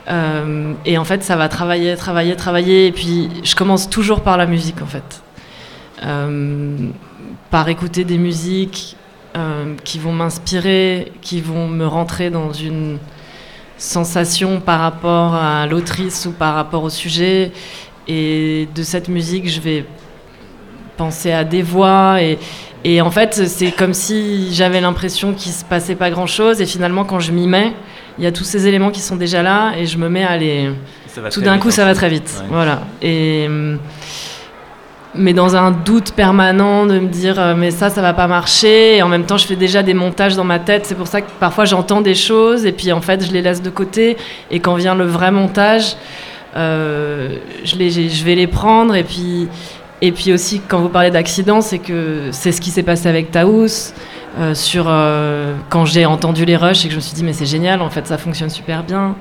[0.09, 2.87] Euh, et en fait, ça va travailler, travailler, travailler.
[2.87, 5.21] Et puis, je commence toujours par la musique, en fait.
[6.03, 6.89] Euh,
[7.51, 8.95] par écouter des musiques
[9.37, 12.97] euh, qui vont m'inspirer, qui vont me rentrer dans une
[13.77, 17.51] sensation par rapport à l'autrice ou par rapport au sujet.
[18.07, 19.85] Et de cette musique, je vais
[20.99, 22.21] penser à des voix.
[22.21, 22.37] Et,
[22.83, 26.61] et en fait, c'est comme si j'avais l'impression qu'il se passait pas grand-chose.
[26.61, 27.73] Et finalement, quand je m'y mets,
[28.17, 30.37] il y a tous ces éléments qui sont déjà là et je me mets à
[30.37, 30.69] les.
[31.17, 31.95] Va Tout d'un coup, ça va fait.
[31.95, 32.29] très vite.
[32.41, 32.47] Ouais.
[32.51, 32.81] Voilà.
[33.01, 33.47] Et.
[35.15, 38.97] Mais dans un doute permanent de me dire, euh, mais ça, ça va pas marcher.
[38.97, 40.85] Et en même temps, je fais déjà des montages dans ma tête.
[40.85, 43.61] C'est pour ça que parfois j'entends des choses et puis en fait, je les laisse
[43.63, 44.17] de côté.
[44.51, 45.95] Et quand vient le vrai montage,
[46.55, 48.95] euh, je, les, je vais les prendre.
[48.95, 49.47] Et puis,
[50.01, 53.31] et puis aussi, quand vous parlez d'accident, c'est que c'est ce qui s'est passé avec
[53.31, 53.93] Taous.
[54.37, 57.33] euh, sur euh, quand j'ai entendu les rushs et que je me suis dit mais
[57.33, 59.15] c'est génial en fait ça fonctionne super bien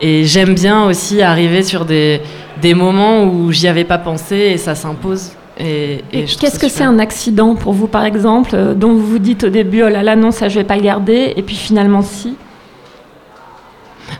[0.00, 2.20] et j'aime bien aussi arriver sur des,
[2.60, 7.00] des moments où j'y avais pas pensé et ça s'impose et, Qu'est-ce que c'est un
[7.00, 10.14] accident pour vous, par exemple, euh, dont vous vous dites au début, oh là là,
[10.14, 12.36] non, ça je vais pas le garder, et puis finalement, si?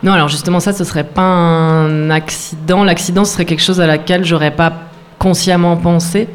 [0.03, 2.83] Non, alors justement, ça, ce serait pas un accident.
[2.83, 4.73] L'accident, ce serait quelque chose à laquelle j'aurais pas
[5.18, 6.28] consciemment pensé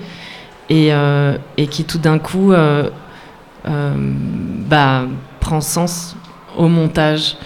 [0.70, 2.90] et, euh, et qui tout d'un coup euh,
[3.68, 5.04] euh, bah,
[5.40, 6.16] prend sens
[6.58, 7.38] au montage.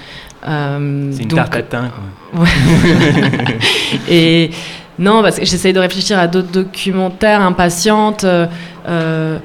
[0.43, 1.81] C'est une donc- tarte à
[4.09, 4.51] et
[4.99, 7.41] non, parce que j'essaye de réfléchir à d'autres documentaires.
[7.41, 9.39] Impatiente, euh,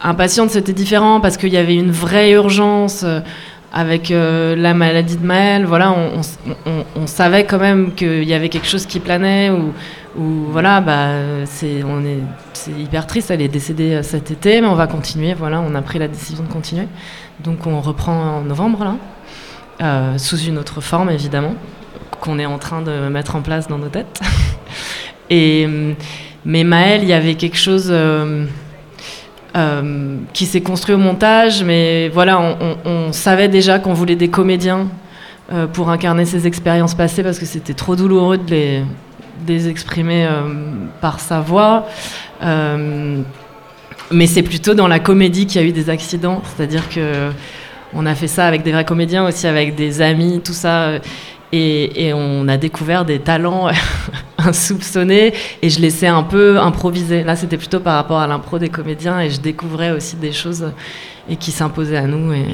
[0.00, 3.04] Impatiente, c'était différent parce qu'il y avait une vraie urgence
[3.72, 5.64] avec euh, la maladie de Maël.
[5.64, 5.94] Voilà,
[6.96, 9.72] on, savait quand même qu'il y avait quelque chose qui planait ou,
[10.50, 11.10] voilà, bah,
[11.44, 11.82] c'est
[12.78, 13.30] hyper triste.
[13.30, 15.34] Elle est décédée euh, cet été, mais on va continuer.
[15.34, 16.88] Voilà, on a pris la décision de continuer.
[17.40, 18.96] Donc on reprend en novembre là,
[19.80, 21.54] euh, sous une autre forme évidemment
[22.20, 24.20] qu'on est en train de mettre en place dans nos têtes.
[25.30, 25.92] Et, euh,
[26.44, 27.92] mais Maël, il y avait quelque chose
[29.58, 34.86] euh, qui s'est construit au montage, mais voilà, on, savait déjà qu'on voulait des comédiens
[35.52, 38.84] euh, pour incarner ces expériences passées parce que c'était trop douloureux de
[39.48, 40.42] les, exprimer euh,
[41.00, 41.88] par sa voix.
[44.10, 47.30] Mais c'est plutôt dans la comédie qu'il y a eu des accidents, c'est-à-dire que
[47.94, 51.00] on a fait ça avec des vrais comédiens aussi, avec des amis, tout ça.
[51.52, 53.68] Et, on a découvert des talents
[54.38, 55.32] insoupçonnés
[55.62, 57.24] et je laissais un peu improviser.
[57.24, 60.72] Là, c'était plutôt par rapport à l'impro des comédiens et je découvrais aussi des choses
[61.28, 62.32] et qui s'imposaient à nous.
[62.32, 62.44] Et,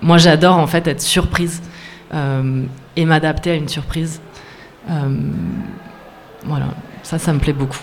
[0.00, 1.60] moi, j'adore en fait être surprise
[2.14, 2.62] euh,
[2.96, 4.20] et m'adapter à une surprise.
[6.44, 6.66] voilà,
[7.02, 7.82] ça, ça me plaît beaucoup.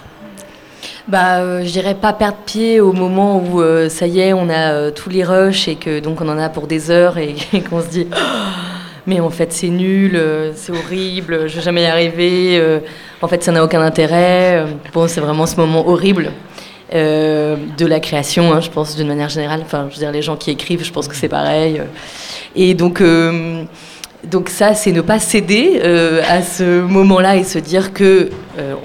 [1.07, 4.49] Bah, euh, je dirais pas perdre pied au moment où euh, ça y est, on
[4.49, 7.36] a euh, tous les rushs et que donc on en a pour des heures et,
[7.70, 8.07] qu'on se dit
[9.08, 10.20] mais en fait c'est nul,
[10.56, 12.80] c'est horrible, je vais jamais y arriver,
[13.22, 14.66] en fait ça n'a aucun intérêt.
[14.93, 16.32] Bon, c'est vraiment ce moment horrible.
[16.91, 19.62] de la création, hein, je pense, d'une manière générale.
[19.62, 21.82] Enfin, je veux dire, les gens qui écrivent, je pense que c'est pareil.
[22.56, 23.03] Et donc,
[24.24, 25.82] donc ça, c'est ne pas céder
[26.28, 28.30] à ce moment-là et se dire que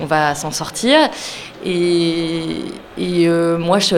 [0.01, 0.99] on va s'en sortir.
[1.65, 2.65] Et,
[2.99, 3.97] euh, moi, je,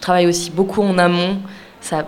[0.00, 1.38] travaille aussi beaucoup en amont.
[1.80, 2.04] Ça,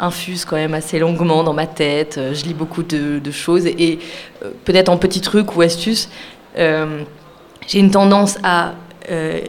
[0.00, 2.16] infuse quand même assez longuement dans ma tête.
[2.18, 3.66] Euh, je lis beaucoup de, choses.
[3.66, 3.98] Et,
[4.42, 6.08] euh, peut-être en petits trucs ou astuces,
[6.56, 8.74] j'ai une tendance à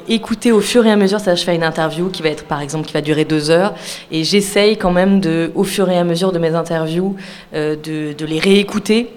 [0.09, 1.19] écouter au fur et à mesure.
[1.19, 3.73] Ça, je fais une interview qui va être, par exemple, qui va durer deux heures.
[4.11, 7.15] Et j'essaye quand même, de, au fur et à mesure de mes interviews,
[7.53, 9.13] de, les réécouter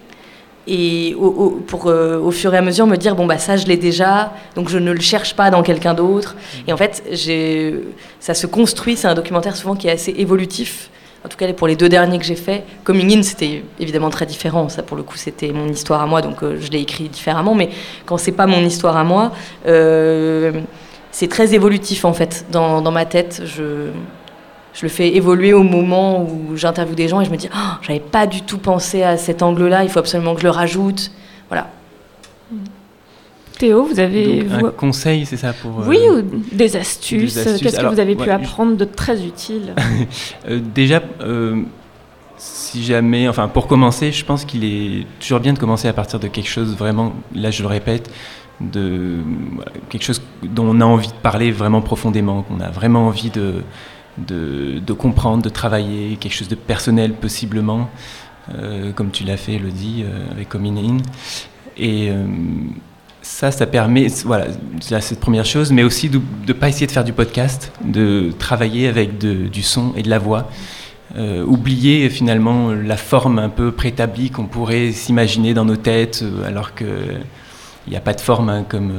[0.69, 1.17] et
[1.67, 4.35] pour euh, au fur et à mesure me dire bon bah ça je l'ai déjà
[4.55, 7.03] donc je ne le cherche pas dans quelqu'un d'autre et en fait
[8.21, 10.91] ça se construit c'est un documentaire souvent qui est assez évolutif
[11.29, 14.25] en tout cas pour les deux derniers que j'ai faits Coming In c'était évidemment très
[14.25, 14.71] différent.
[14.71, 17.55] Ça pour le coup c'était mon histoire à moi donc euh, je l'ai écrit différemment.
[17.55, 17.69] Mais
[18.07, 19.33] quand c'est pas mon histoire à moi
[19.67, 20.53] euh,
[21.11, 22.47] c'est très évolutif en fait.
[22.51, 23.91] Dans, ma tête je
[24.81, 28.01] le fais évoluer au moment où j'interviewe des gens et je me dis, oh, j'avais
[28.01, 31.11] pas du tout pensé à cet angle-là, il faut absolument que je le rajoute.
[31.51, 31.69] Voilà.
[33.59, 37.35] Théo, vous avez un conseil, c'est ça pour oui euh, ou des astuces.
[37.35, 39.75] Qu'est-ce que vous avez pu apprendre de très utile
[40.49, 41.63] euh, Déjà, euh,
[42.37, 46.21] si jamais, enfin pour commencer, je pense qu'il est toujours bien de commencer à partir
[46.21, 47.13] de quelque chose vraiment.
[47.35, 48.11] Là, je le répète,
[48.61, 49.19] de
[49.89, 53.63] quelque chose dont on a envie de parler vraiment profondément, qu'on a vraiment envie de
[54.27, 57.89] de, comprendre, de travailler, quelque chose de personnel possiblement,
[58.55, 60.97] euh, comme tu l'as fait, Elodie, euh, avec Coming In.
[61.77, 62.27] Et euh,
[63.29, 64.47] ça, ça permet, voilà,
[64.81, 68.33] c'est cette première chose, mais aussi de ne pas essayer de faire du podcast, de
[68.39, 70.49] travailler avec du son et de la voix.
[71.47, 76.89] oublier finalement la forme un peu préétablie qu'on pourrait s'imaginer dans nos têtes, alors qu'il
[77.87, 78.93] n'y a pas de forme, hein, comme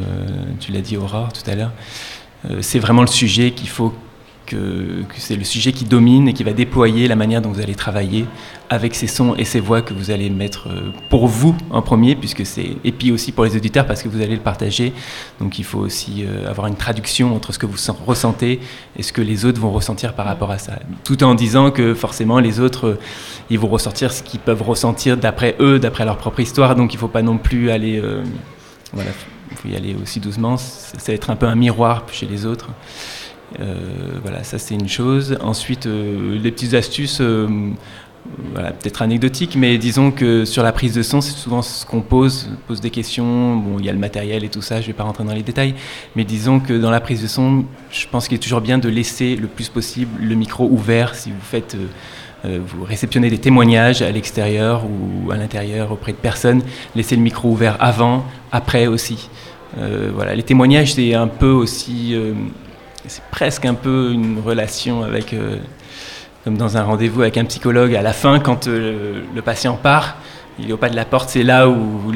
[0.59, 1.71] tu l'as dit Aurore tout à l'heure.
[2.61, 3.93] c'est vraiment le sujet qu'il faut
[4.49, 7.75] que, c'est le sujet qui domine et qui va déployer la manière dont vous allez
[7.75, 8.25] travailler
[8.69, 12.15] avec ces sons et ces voix que vous allez mettre euh, pour vous en premier,
[12.15, 14.93] puisque c'est et puis aussi pour les auditeurs parce que vous allez le partager.
[15.39, 18.59] Donc il faut aussi euh, avoir une traduction entre ce que vous ressentez
[18.97, 21.93] et ce que les autres vont ressentir par rapport à ça, tout en disant que
[21.93, 22.99] forcément les autres euh,
[23.49, 26.75] ils vont ressentir ce qu'ils peuvent ressentir d'après eux, d'après leur propre histoire.
[26.75, 28.01] Donc il ne faut pas non plus aller
[28.93, 29.11] voilà,
[29.65, 30.57] il y aller aussi doucement.
[30.57, 32.69] Ça va être un peu un miroir chez les autres.
[33.59, 35.37] Euh, voilà, ça c'est une chose.
[35.41, 37.47] Ensuite, euh, les petites astuces euh,
[38.53, 42.01] voilà, peut-être anecdotiques mais disons que sur la prise de son, c'est souvent ce qu'on
[42.01, 43.55] pose, pose des questions.
[43.55, 45.33] Bon, il y a le matériel et tout ça, je ne vais pas rentrer dans
[45.33, 45.73] les détails,
[46.15, 48.89] mais disons que dans la prise de son, je pense qu'il est toujours bien de
[48.89, 51.75] laisser le plus possible le micro ouvert si vous faites.
[52.43, 56.61] vous réceptionnez des témoignages à l'extérieur ou à l'intérieur auprès de personnes,
[56.95, 59.29] laissez le micro ouvert avant, après aussi.
[59.75, 62.15] voilà, les témoignages, c'est un peu aussi
[63.07, 65.57] c'est presque un peu une relation avec, euh,
[66.43, 67.95] comme dans un rendez-vous avec un psychologue.
[67.95, 70.17] À la fin, quand euh, le patient part,
[70.59, 72.11] il est au pas de la porte, c'est là où,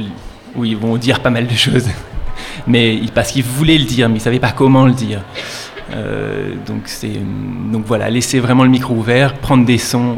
[0.56, 1.88] où ils vont dire pas mal de choses.
[2.68, 5.22] mais parce qu'il voulait le dire, mais il ne savait pas comment le dire.
[5.94, 6.90] Euh, donc,
[7.72, 10.18] donc voilà, laisser vraiment le micro ouvert, prendre des sons,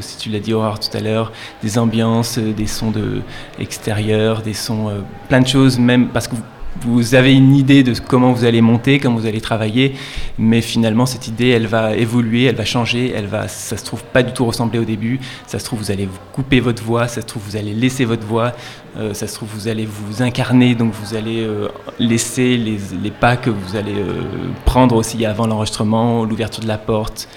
[0.00, 1.32] si tu l'as dit Aurore tout à l'heure,
[1.62, 3.22] des ambiances, des sons de
[3.58, 4.92] extérieurs, des sons,
[5.28, 6.36] plein de choses, même parce que
[6.82, 9.94] vous, avez une idée de comment vous allez monter, comment vous allez travailler,
[10.38, 14.04] mais finalement cette idée, elle va évoluer, elle va changer, elle va, ça se trouve
[14.04, 17.20] pas du tout ressembler au début, ça se trouve vous allez couper votre voix, ça
[17.20, 18.52] se trouve vous allez laisser votre voix,
[18.96, 21.68] euh, ça se trouve vous allez vous incarner, donc vous allez euh,
[21.98, 24.22] laisser les, les, pas que vous allez euh,
[24.64, 27.28] prendre aussi avant l'enregistrement, l'ouverture de la porte,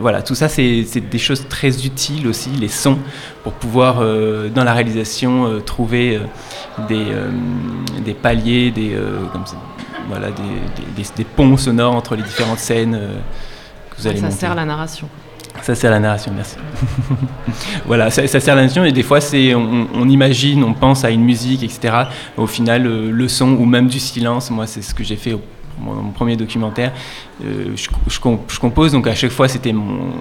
[0.00, 2.98] voilà, tout ça, c'est des choses très utiles aussi, les sons,
[3.42, 7.06] pour pouvoir, euh, dans la réalisation, euh, trouver euh, des,
[8.04, 8.96] des, paliers, des,
[10.08, 12.98] voilà, des, des, ponts sonores entre les différentes scènes
[13.90, 15.08] que vous allez Ça sert à la narration.
[15.62, 16.56] Ça sert à la narration, merci.
[17.86, 21.10] voilà, ça, sert à la narration et des fois c'est, on, imagine, on pense à
[21.10, 21.94] une musique, etc.
[22.36, 25.40] Au final, le son ou même du silence, moi c'est ce que j'ai fait au
[25.78, 26.92] mon, premier documentaire,
[27.44, 30.12] euh, je, compose, donc à chaque fois c'était mon,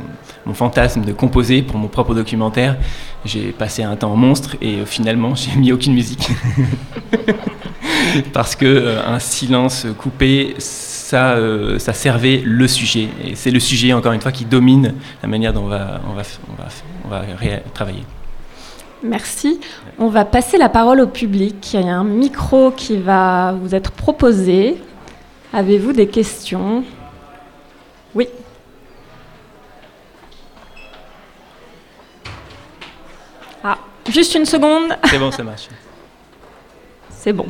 [0.54, 2.78] fantasme de composer pour mon propre documentaire.
[3.26, 6.30] J'ai passé un temps monstre et euh, finalement j'ai mis aucune musique.
[8.34, 11.38] Parce que euh, un silence coupé, ça,
[11.80, 13.08] ça servait le sujet.
[13.24, 16.02] Et c'est le sujet, encore une fois, qui domine la manière dont on va
[17.74, 18.04] travailler.
[19.04, 19.60] Merci.
[20.00, 21.74] On va passer la parole au public.
[21.74, 24.78] Il y a un micro qui va vous être proposé.
[25.56, 26.84] Avez-vous des questions?
[28.16, 28.28] Oui.
[33.64, 33.78] Ah,
[34.10, 34.98] juste une seconde.
[35.06, 35.68] C'est bon, ça marche.
[37.12, 37.46] C'est bon.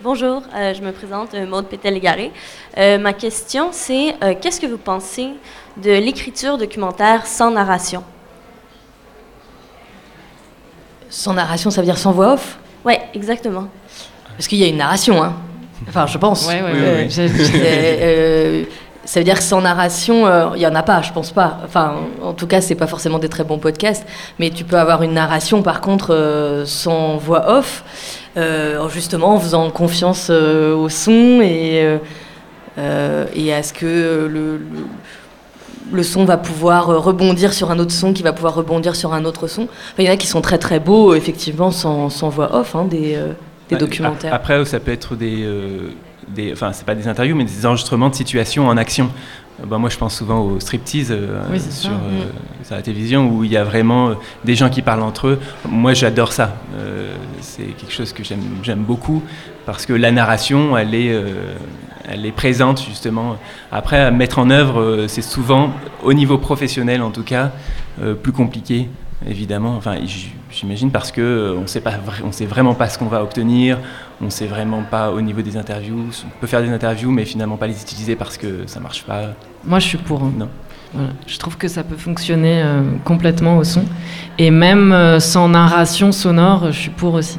[0.00, 2.30] Bonjour, euh, je me présente, euh, Maude Pétel-Garé.
[2.78, 5.28] Euh, ma question, c'est euh, qu'est-ce que vous pensez
[5.76, 8.02] de l'écriture documentaire sans narration?
[11.10, 12.58] Sans narration, ça veut dire sans voix off?
[12.84, 13.68] Oui, exactement.
[14.36, 15.34] Parce qu'il y a une narration, hein.
[15.88, 16.46] Enfin, je pense.
[16.46, 17.08] Ouais, ouais, Oui, ouais.
[17.16, 17.50] oui.
[17.54, 18.64] Euh, euh,
[19.04, 21.58] ça veut dire que sans narration, euh, il y en a pas, je pense pas.
[21.64, 24.06] Enfin, en tout cas, c'est pas forcément des très bons podcasts,
[24.38, 27.82] mais tu peux avoir une narration, par contre, euh, sans voix off,
[28.36, 31.82] euh, justement en faisant confiance euh, au son et,
[33.34, 34.60] et à ce que le, le,
[35.92, 39.24] le son va pouvoir rebondir sur un autre son, qui va pouvoir rebondir sur un
[39.24, 39.62] autre son.
[39.62, 42.76] Enfin, il y en a qui sont très très beaux, effectivement, sans, sans voix off,
[42.76, 43.32] hein, des, euh,
[43.78, 44.32] des Ouais, documentaires.
[44.34, 45.90] ap- Après, ça peut être des, euh,
[46.28, 49.10] des enfin, c'est pas des interviews, mais des enregistrements de situations en action.
[49.66, 52.64] Bah, moi, je pense souvent au striptease euh, Oui, sur, euh, Mm.
[52.64, 54.14] sur la télévision où il y a vraiment euh,
[54.44, 55.38] des gens qui parlent entre eux.
[55.68, 56.56] Moi, j'adore ça.
[57.40, 59.22] C'est quelque chose que j'aime, beaucoup
[59.66, 61.14] parce que la narration, elle est,
[62.08, 63.36] elle est présente justement.
[63.70, 67.52] Après, à mettre en œuvre, c'est souvent, au niveau professionnel en tout cas,
[68.22, 68.88] plus compliqué.
[69.26, 69.96] Évidemment, enfin,
[70.50, 71.92] j'imagine parce que euh, on sait pas,
[72.24, 73.78] on sait vraiment pas ce qu'on va obtenir,
[74.22, 76.06] on sait vraiment pas au niveau des interviews.
[76.24, 79.34] On peut faire des interviews, mais finalement pas les utiliser parce que ça marche pas.
[79.64, 80.22] Moi, je suis pour.
[80.22, 80.32] hein.
[80.38, 80.48] Non.
[80.94, 81.10] Voilà.
[81.26, 83.84] Je trouve que ça peut fonctionner euh, complètement au son.
[84.38, 87.38] Et même euh, sans narration sonore, je suis pour aussi.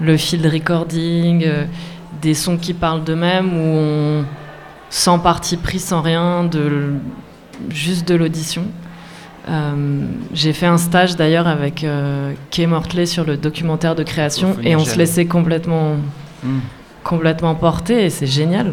[0.00, 1.64] Le field recording, euh,
[2.22, 4.24] des sons qui parlent d'eux-mêmes, où on,
[4.88, 6.94] sans parti pris, sans rien, de,
[7.68, 8.62] juste de l'audition.
[9.48, 10.00] Euh,
[10.34, 14.76] J'ai fait un stage d'ailleurs avec euh, Kay Mortley sur le documentaire de création et
[14.76, 15.96] on se laissait complètement,
[16.42, 16.58] Mm.
[17.04, 18.72] complètement porter et c'est génial.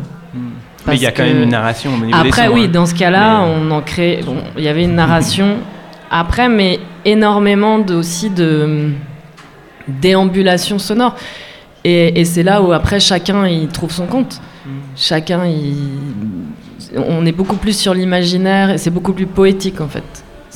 [0.85, 2.69] Mais il y a quand même une narration au niveau des Après, sons, oui, hein.
[2.71, 4.21] dans ce cas-là, Mais, euh, on en crée.
[4.25, 5.57] bon, Il y avait une narration.
[6.11, 8.91] Après, mais énormément de, aussi de
[9.87, 11.15] déambulation sonore.
[11.83, 14.39] Et, et c'est là où après chacun il trouve son compte.
[14.65, 14.69] Mm.
[14.95, 15.75] Chacun, il...
[16.95, 20.03] on est beaucoup plus sur l'imaginaire et c'est beaucoup plus poétique en fait.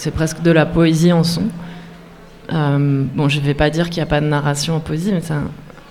[0.02, 1.44] C'est presque de la poésie en son.
[2.52, 5.22] Euh, bon, je vais pas dire qu'il n'y a pas de narration en poésie, mais
[5.22, 5.36] c'est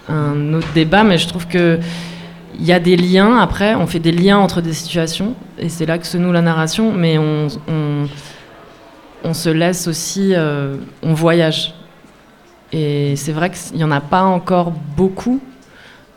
[0.09, 1.05] un, autre débat.
[1.05, 1.79] Mais je trouve que
[2.59, 3.39] il y a des liens.
[3.39, 6.43] Après, on fait des liens entre des situations et c'est là que se noue la
[6.43, 6.93] narration.
[6.93, 8.09] Mais on
[9.33, 11.73] se laisse aussi, euh, on voyage.
[12.73, 15.39] Et c'est vrai qu'il n'y en a pas encore beaucoup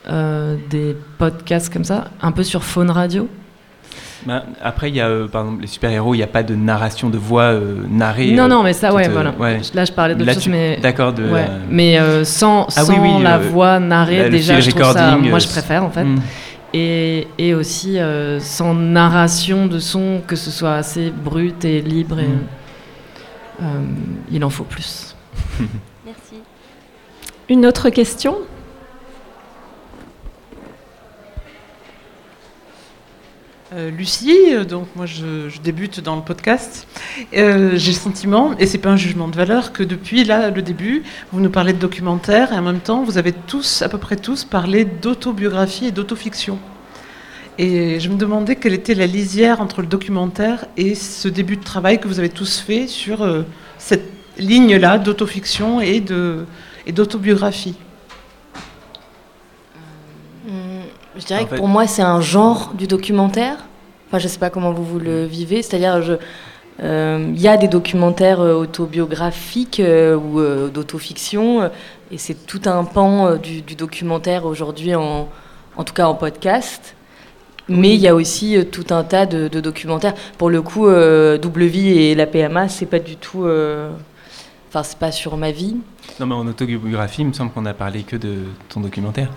[0.10, 3.30] euh, des podcasts comme ça, un peu sur Faune Radio.
[4.26, 6.56] Bah, après, il y a, euh, par exemple, les super-héros, il n'y a pas de
[6.56, 8.32] narration de voix euh, narrée.
[8.32, 9.32] non, euh, non, mais ça, ouais, toute, euh, voilà.
[9.38, 9.60] ouais.
[9.74, 10.78] Là, je parlais choses, tu- mais.
[10.82, 11.24] D'accord, de.
[11.30, 14.92] Ouais, mais euh, sans, Ah oui, sans oui, la voix narrée, la- déjà, je trouve
[14.94, 16.04] ça, moi, je préfère en fait.
[16.06, 16.20] mm.
[16.76, 22.20] Et, et aussi euh, sans narration de son, que ce soit assez brut et libre.
[22.20, 22.40] Et, Mm.
[23.62, 23.66] euh,
[24.32, 25.16] il en faut plus.
[26.06, 26.42] Merci.
[27.50, 28.36] Une autre question?
[33.76, 36.88] Euh, Lucie, euh, donc moi je, débute dans le podcast.
[37.36, 40.62] Euh, J'ai le sentiment, et c'est pas un jugement de valeur, que depuis là le
[40.62, 41.02] début,
[41.32, 44.16] vous nous parlez de documentaire et en même temps vous avez tous, à peu près
[44.16, 46.60] tous, parlé d'autobiographie et d'autofiction.
[47.58, 51.64] Et je me demandais quelle était la lisière entre le documentaire et ce début de
[51.64, 53.28] travail que vous avez tous fait sur
[53.80, 54.08] cette
[54.38, 56.04] ligne-là d'autofiction et
[56.86, 56.92] et
[61.18, 63.58] Je dirais En que fait- pour moi, c'est un genre du documentaire.
[64.08, 65.62] Enfin, je sais pas comment vous, vous le vivez.
[65.62, 66.14] C'est-à-dire, je-
[66.82, 71.70] euh, il y a des documentaires euh, autobiographiques euh, ou euh, d'autofiction,
[72.12, 75.30] et c'est tout un pan du, du documentaire aujourd'hui, en,
[75.78, 76.96] en tout cas en podcast.
[77.70, 80.14] Mais il y a aussi tout un tas de, de documentaires.
[80.38, 83.48] Pour le coup, Double Vie et la PMA, c'est pas du tout.
[84.68, 85.78] Enfin, c'est pas sur ma vie.
[86.20, 89.30] Non, mais en autobiographie, il me semble qu'on n'a parlé que de ton documentaire.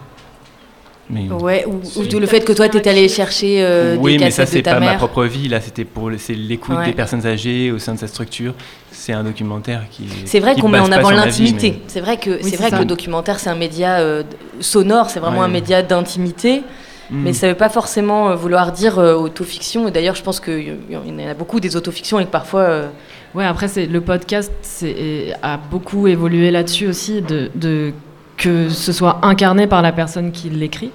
[1.09, 1.29] Mais...
[1.31, 3.09] Ouais, ou, de le fait que toi, tu allé âgée.
[3.09, 5.49] chercher euh, oui, des mais ça, c'est pas ma propre vie.
[5.49, 6.87] Là, c'était pour l'écoute Ouais.
[6.87, 8.55] des personnes âgées au sein de sa structure.
[8.91, 10.05] C'est un documentaire qui.
[10.25, 11.71] C'est vrai qu'on met en avant l'intimité.
[11.77, 14.25] mais- C'est vrai que c'est c'est vrai que le documentaire c'est un média euh,
[14.61, 15.45] sonore, c'est vraiment Ouais.
[15.45, 16.63] un média d'intimité,
[17.09, 17.23] Mm.
[17.23, 19.87] mais ça veut pas forcément euh, vouloir dire euh, autofiction.
[19.87, 22.89] Et d'ailleurs, je pense qu'il y en a beaucoup des autofictions et que parfois euh,
[23.35, 27.93] Ouais, après, c'est, le podcast c'est, a beaucoup évolué là-dessus aussi, de, de-
[28.37, 30.91] que ce soit incarné par la personne qui l'écrit.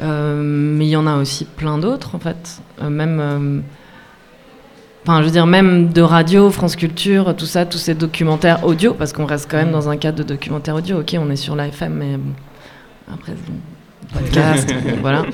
[0.00, 2.60] Euh, mais il y en a aussi plein d'autres, en fait.
[2.82, 3.60] Euh, même, euh,
[5.06, 8.94] Enfin, je veux dire, même de radio, France Culture, tout ça, tous ces documentaires audio,
[8.94, 11.00] parce qu'on reste quand même dans un cadre de documentaire audio.
[11.00, 12.32] Ok, on est sur la FM, mais bon,
[13.12, 13.34] après,
[14.14, 15.26] podcast, voilà.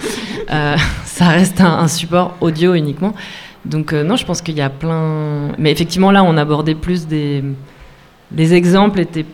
[0.51, 3.15] Euh, ça reste un, un support audio uniquement.
[3.65, 5.53] Donc, euh, non, je pense qu'il y a plein.
[5.57, 7.45] Mais effectivement, là, on abordait plus des.
[8.35, 9.27] Les exemples étaient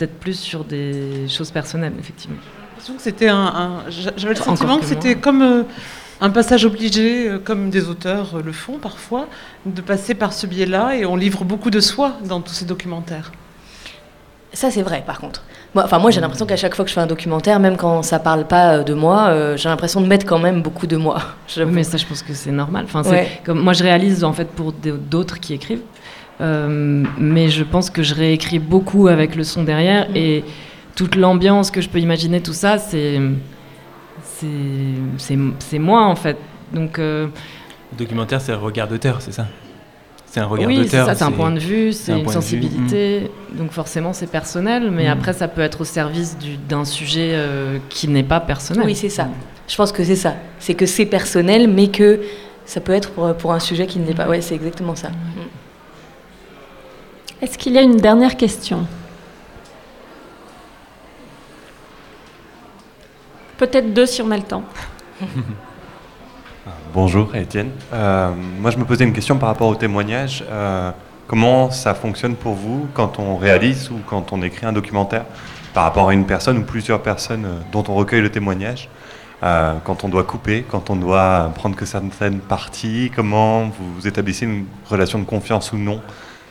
[0.00, 2.38] peut-être plus sur des choses personnelles, effectivement.
[2.98, 5.62] C'était un, un- J'avais le Encore sentiment que que c'était comme euh,
[6.22, 9.26] un passage obligé, euh, comme des auteurs euh, le font parfois,
[9.66, 13.32] de passer par ce biais-là, et on livre beaucoup de soi dans tous ces documentaires.
[14.54, 15.42] Ça, c'est vrai, par contre.
[15.74, 18.02] Moi, enfin, moi, j'ai l'impression qu'à chaque fois que je fais un documentaire, même quand
[18.02, 21.20] ça parle pas de moi, euh, j'ai l'impression de mettre quand même beaucoup de moi.
[21.58, 22.84] Oui, mais ça, je pense que c'est normal.
[22.86, 23.40] Enfin, c'est Ouais.
[23.44, 25.82] comme moi, je réalise en fait pour d'autres qui écrivent,
[26.40, 30.16] Euh, mais je pense que je réécris beaucoup avec le son derrière Mm.
[30.16, 30.44] et
[30.96, 33.20] toute l'ambiance que je peux imaginer, tout ça, c'est
[34.22, 34.46] c'est
[35.18, 36.36] c'est c'est moi en fait.
[36.72, 37.26] Donc euh,
[37.92, 39.46] Le documentaire, c'est un regard d'auteur, c'est ça?
[40.26, 41.06] C'est un regard oui, c'est d'auteur.
[41.06, 43.30] ça, c'est un point de vue, c'est c'est un une sensibilité.
[43.52, 45.12] Donc forcément, c'est personnel, mais Mm.
[45.12, 48.84] après, ça peut être au service du- d'un sujet euh, qui n'est pas personnel.
[48.86, 49.28] Oui, c'est ça.
[49.68, 50.34] Je pense que c'est ça.
[50.58, 52.20] C'est que c'est personnel, mais que
[52.64, 54.28] ça peut être pour, pour un sujet qui ne l'est pas.
[54.28, 55.08] Ouais, c'est exactement ça.
[55.10, 55.50] Mm.
[57.42, 58.86] Est-ce qu'il y a une dernière question?
[63.56, 64.62] Peut-être deux si on a le temps.
[66.92, 67.70] Bonjour Étienne.
[67.94, 70.44] Euh, moi je me posais une question par rapport au témoignage.
[70.50, 70.90] Euh,
[71.26, 75.24] comment ça fonctionne pour vous quand on réalise ou quand on écrit un documentaire
[75.72, 78.90] par rapport à une personne ou plusieurs personnes euh, dont on recueille le témoignage
[79.40, 84.66] Quand on doit couper, quand on doit prendre que certaines parties, comment vous établissez une
[84.90, 86.02] relation de confiance ou non?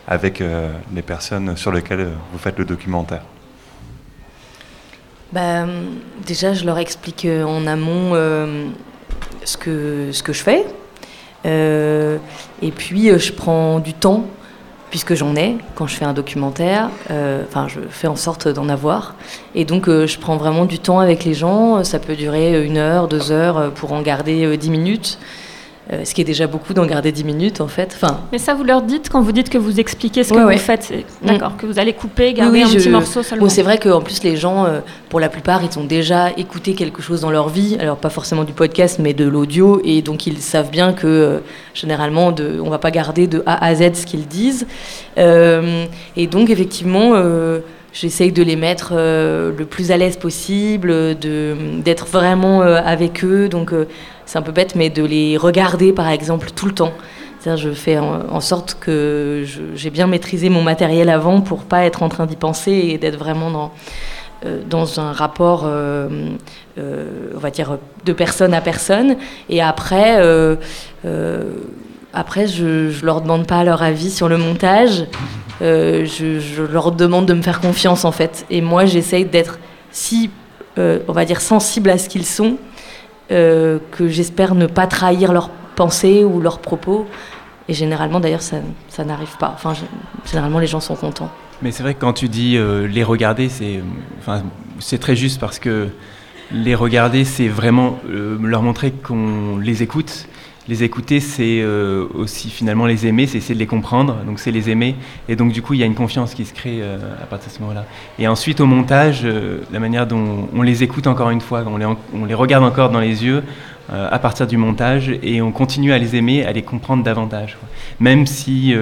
[0.10, 3.22] Avec euh, les personnes sur lesquelles euh, vous faites le documentaire
[5.32, 5.68] Bah,
[6.26, 8.16] déjà, je leur explique euh, en amont
[9.45, 10.66] ce, que, ce que je fais.
[11.45, 14.26] Et puis, je prends du temps,
[14.89, 16.89] puisque j'en ai quand je fais un documentaire.
[17.47, 19.16] Enfin, je fais en sorte d'en avoir.
[19.55, 21.84] Et donc, je prends vraiment du temps avec les gens.
[21.84, 25.18] Ça peut durer une heure, deux heures pour en garder dix minutes.
[25.91, 27.93] Euh, ce qui est déjà beaucoup d'en garder dix minutes, en fait.
[27.95, 30.43] Enfin, Mais ça, vous leur dites quand vous dites que vous expliquez ce que Ouais,
[30.43, 30.53] ouais.
[30.53, 30.83] vous faites.
[30.83, 33.45] c'est- D'accord, que vous allez couper, garder oui, un je- petit morceau seulement.
[33.45, 36.75] Bon, c'est vrai qu'en plus, les gens, euh, pour la plupart, ils ont déjà écouté
[36.75, 37.75] quelque chose dans leur vie.
[37.79, 39.81] Alors, pas forcément du podcast, mais de l'audio.
[39.83, 41.39] Et donc, ils savent bien que, euh,
[41.73, 44.67] généralement, de, on va pas garder de A à Z ce qu'ils disent.
[45.17, 47.13] Et donc, effectivement,
[47.93, 53.23] j'essaye de les mettre euh, le plus à l'aise possible, de, d'être vraiment euh, avec
[53.23, 53.49] eux.
[53.49, 53.85] Donc, euh,
[54.30, 56.93] c'est un peu bête, mais de les regarder, par exemple, tout le temps.
[57.47, 62.09] Je fais en, sorte que j'ai bien maîtrisé mon matériel avant pour pas être en
[62.09, 63.71] train d'y penser et d'être vraiment dans,
[64.45, 66.30] euh, dans un rapport, euh,
[66.77, 69.15] euh, on va dire, de personne à personne.
[69.49, 70.21] Et après,
[72.13, 75.05] après je, je leur demande pas leur avis sur le montage.
[75.59, 78.45] Je, je leur demande de me faire confiance en fait.
[78.51, 79.57] Et moi, j'essaye d'être
[79.89, 80.30] si,
[80.77, 82.57] on va dire, sensible à ce qu'ils sont,
[83.32, 87.07] euh, que j'espère ne pas trahir leurs pensées ou leurs propos.
[87.67, 88.57] Et généralement, d'ailleurs, ça,
[89.05, 89.51] n'arrive pas.
[89.53, 91.30] Enfin, gé- généralement, les gens sont contents.
[91.61, 93.82] Mais c'est vrai que quand tu dis euh, les regarder, c'est
[94.19, 94.43] enfin,
[94.99, 95.89] très juste parce que
[96.51, 100.25] les regarder, c'est vraiment euh, leur montrer qu'on les écoute.
[100.70, 104.51] Les écouter, c'est euh, aussi finalement les aimer, c'est essayer de les comprendre, donc c'est
[104.51, 104.95] les aimer.
[105.28, 107.49] Et donc du coup, il y a une confiance qui se crée euh, à partir
[107.49, 107.86] de ce moment-là.
[108.20, 112.26] Et ensuite, au montage, euh, la manière dont on les écoute encore une fois, on
[112.28, 113.43] les, regarde encore dans les yeux
[113.91, 117.57] à partir du montage, et on continue à les aimer, à les comprendre davantage.
[117.99, 118.76] Même si,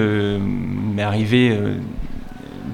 [0.94, 1.56] m'est arrivé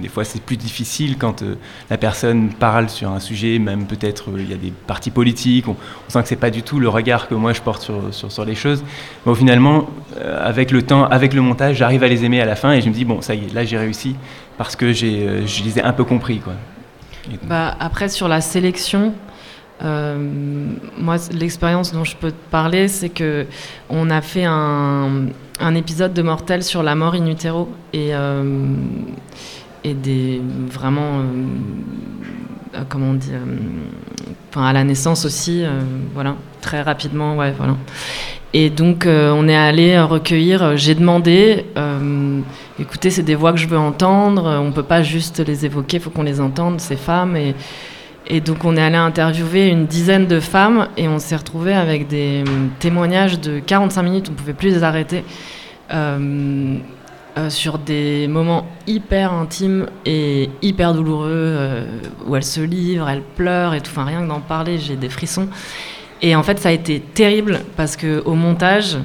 [0.01, 1.57] des fois, c'est plus difficile quand euh,
[1.91, 5.67] la personne parle sur un sujet, même peut-être euh, il y a des partis politiques,
[5.69, 5.77] on,
[6.09, 8.55] sent que c'est pas du tout le regard que moi je porte sur, sur, les
[8.55, 8.85] choses.
[9.25, 12.57] Bon, finalement, euh, avec le temps, avec le montage, j'arrive à les aimer à la
[12.57, 14.17] fin et je me dis, bon, ça y est, là j'ai réussi
[14.59, 16.39] parce que j'ai, je les ai un peu compris.
[16.39, 16.55] Quoi.
[17.45, 19.13] Bah, après, sur la sélection,
[19.81, 23.47] moi, l'expérience dont je peux te parler, c'est que
[23.91, 25.27] on a fait un,
[25.75, 28.13] épisode de Mortel sur la mort in utero et,
[29.85, 31.23] et des vraiment, euh,
[32.75, 33.31] euh, comment on dit,
[34.51, 35.81] enfin, à la naissance aussi, euh,
[36.15, 37.77] voilà, très rapidement, ouais, voilà.
[38.55, 40.77] Et donc, on est allé recueillir.
[40.77, 41.65] J'ai demandé,
[42.79, 44.61] écoutez, c'est des voix que je veux entendre.
[44.65, 47.37] On peut pas juste les évoquer, faut qu'on les entende, ces femmes.
[47.37, 52.07] Et, donc, on est allé interviewer une dizaine de femmes et on s'est retrouvé avec
[52.07, 52.45] des
[52.79, 54.27] témoignages de 45 minutes.
[54.29, 55.25] On ne pouvait plus les arrêter.
[57.37, 61.85] Euh, sur des moments hyper intimes et hyper douloureux euh,
[62.27, 63.91] où elles se livrent, elles pleurent et tout.
[63.91, 65.49] Enfin, rien que d'en parler, j'ai des frissons.
[66.23, 68.99] Et en fait, ça a été terrible parce que au montage,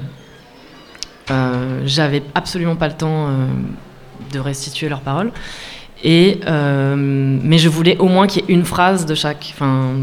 [1.32, 3.30] euh, j'avais absolument pas le temps
[4.32, 5.32] de restituer leurs paroles.
[6.04, 9.96] Et, mais je voulais au moins qu'il y ait une phrase de chaque, enfin,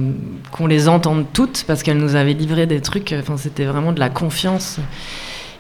[0.51, 4.01] qu'on les entende toutes, parce qu'elles nous avaient livré des trucs, enfin, c'était vraiment de
[4.01, 4.81] la confiance.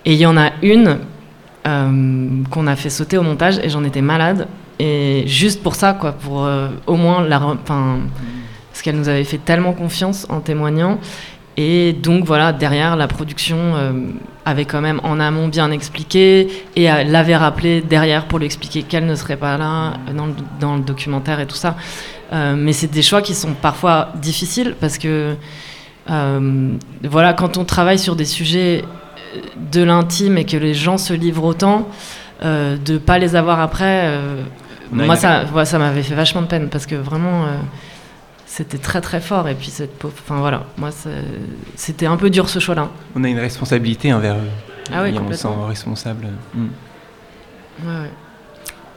[0.05, 0.99] Et il y en a une
[2.51, 4.47] qu'on a fait sauter au montage, et j'en étais malade.
[4.79, 7.41] Et juste pour ça, quoi, pour euh, au moins la.
[7.41, 10.99] parce qu'elle nous avait fait tellement confiance en témoignant.
[11.57, 13.93] Et donc voilà, derrière, la production euh,
[14.45, 18.83] avait quand même en amont bien expliqué et euh, l'avait rappelé derrière pour lui expliquer
[18.83, 21.77] qu'elle ne serait pas là euh, dans le, documentaire et tout ça.
[22.33, 25.35] Euh, mais c'est des choix qui sont parfois difficiles parce que
[26.11, 29.06] euh, voilà, quand on travaille sur des sujets euh,
[29.73, 31.89] de l'intime et que les gens se livrent autant,
[32.43, 34.43] euh, de pas les avoir après, euh,
[34.93, 37.57] moi une- ça, ça m'avait fait vachement de peine parce que vraiment euh,
[38.47, 40.91] c'était très très fort et puis cette pauvre, enfin voilà, moi
[41.75, 42.89] c'était un peu dur ce choix-là.
[43.15, 44.51] On a une responsabilité envers eux.
[44.93, 46.29] Ah oui, on se sent responsable.
[46.55, 46.67] Mm.
[47.85, 48.11] Ouais, ouais.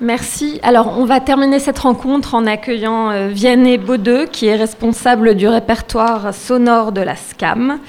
[0.02, 0.62] Merci.
[0.64, 5.46] Alors, on va terminer cette rencontre en accueillant euh, Vianney Baudeux, qui est responsable du
[5.46, 7.80] répertoire sonore de la SCAM,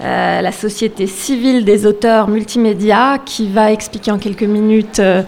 [0.00, 5.22] euh, la Société civile des auteurs multimédia, qui va expliquer en quelques minutes euh,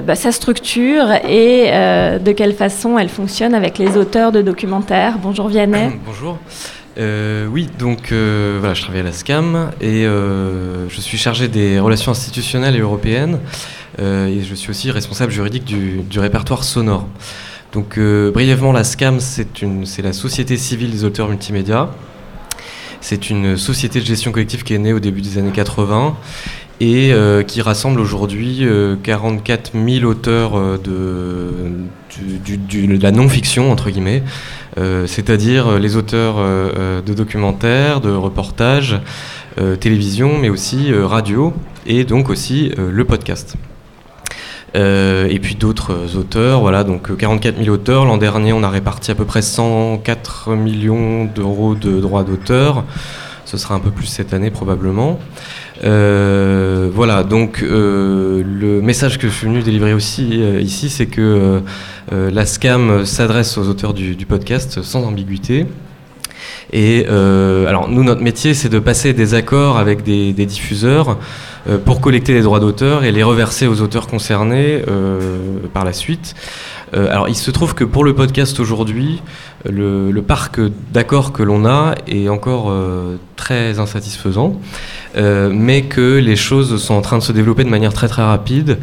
[0.00, 1.70] bah, sa structure et
[2.20, 5.18] de quelle façon elle fonctionne avec les auteurs de documentaires.
[5.20, 5.98] Bonjour Vianney.
[6.06, 6.38] Bonjour.
[6.98, 11.46] Euh, oui, donc euh, voilà, je travaille à la SCAM et euh, je suis chargé
[11.46, 13.38] des relations institutionnelles et européennes
[14.00, 17.08] et je suis aussi responsable juridique du, du répertoire sonore.
[17.72, 21.90] Donc brièvement, la SCAM, c'est la Société civile des auteurs multimédia.
[23.00, 26.16] C'est une société de gestion collective qui est née au début des années 80
[26.80, 31.82] et euh, qui rassemble aujourd'hui euh, 44 000 auteurs euh, de,
[33.00, 34.22] la non-fiction, entre guillemets,
[34.78, 39.00] euh, c'est-à-dire euh, les auteurs euh, euh, de documentaires, de reportages,
[39.58, 41.52] euh, télévision, mais aussi euh, radio,
[41.86, 43.56] et donc aussi euh, le podcast.
[44.76, 48.04] Euh, et puis d'autres euh, auteurs, voilà, donc euh, 44 000 auteurs.
[48.04, 52.84] L'an dernier, on a réparti à peu près 104 millions d'euros de droits d'auteur.
[53.48, 55.18] Ce sera un peu plus cette année probablement.
[55.82, 61.06] Euh, voilà, donc euh, le message que je suis venu délivrer aussi euh, ici, c'est
[61.06, 61.62] que
[62.12, 65.64] la SCAM s'adresse aux auteurs du, podcast sans ambiguïté.
[66.74, 71.16] Et alors nous, notre métier, c'est de passer des accords avec des, des diffuseurs
[71.86, 74.82] pour collecter les droits d'auteur et les reverser aux auteurs concernés
[75.72, 76.34] par la suite.
[76.94, 79.20] Euh, alors il se trouve que pour le podcast aujourd'hui,
[79.68, 80.60] le, le parc
[80.92, 84.60] d'accords que l'on a est encore euh, très insatisfaisant,
[85.16, 88.22] euh, mais que les choses sont en train de se développer de manière très très
[88.22, 88.78] rapide.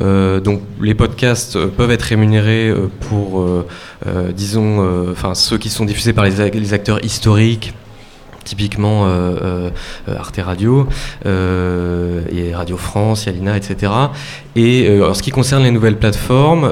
[0.00, 3.66] Euh, donc les podcasts euh, peuvent être rémunérés euh, pour, euh,
[4.06, 7.72] euh, disons, euh, enfin ceux qui sont diffusés par les acteurs historiques.
[8.46, 9.70] Typiquement euh,
[10.08, 10.86] euh, Arte Radio,
[11.26, 13.92] euh, et Radio France, Yalina, etc.
[14.54, 16.70] Et en ce qui concerne les nouvelles plateformes,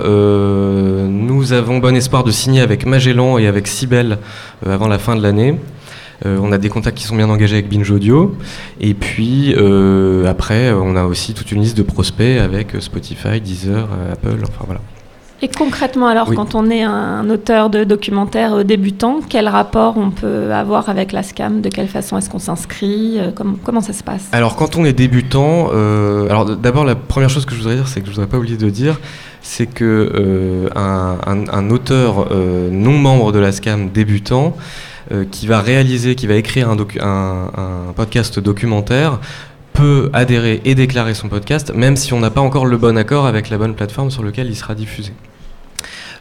[1.09, 4.18] nous avons bon espoir de signer avec Magellan et avec Cybelle
[4.64, 5.59] avant la fin de l'année.
[6.25, 8.37] On a des contacts qui sont bien engagés avec Binge Audio.
[8.81, 9.55] Et puis
[10.27, 14.81] après, on a aussi toute une liste de prospects avec Spotify, Deezer, Apple, enfin voilà.
[15.43, 16.37] Et concrètement, alors, Oui.
[16.37, 21.12] quand on est un auteur de documentaire euh, débutant, quel rapport on peut avoir avec
[21.12, 23.16] la SCAM De quelle façon est-ce qu'on s'inscrit?
[23.18, 24.22] Euh, comment, comment ça se passe?
[24.32, 27.89] Alors quand on est débutant, euh, alors d'abord la première chose que je voudrais dire,
[27.89, 29.01] c'est que je voudrais pas oublier de dire,
[29.43, 34.57] c'est que euh, un, un- un auteur euh, non membre de la SCAM débutant
[35.30, 39.20] qui va réaliser, qui va écrire un, docu- un- un podcast documentaire
[39.75, 43.27] peut adhérer et déclarer son podcast, même si on n'a pas encore le bon accord
[43.27, 45.12] avec la bonne plateforme sur laquelle il sera diffusé.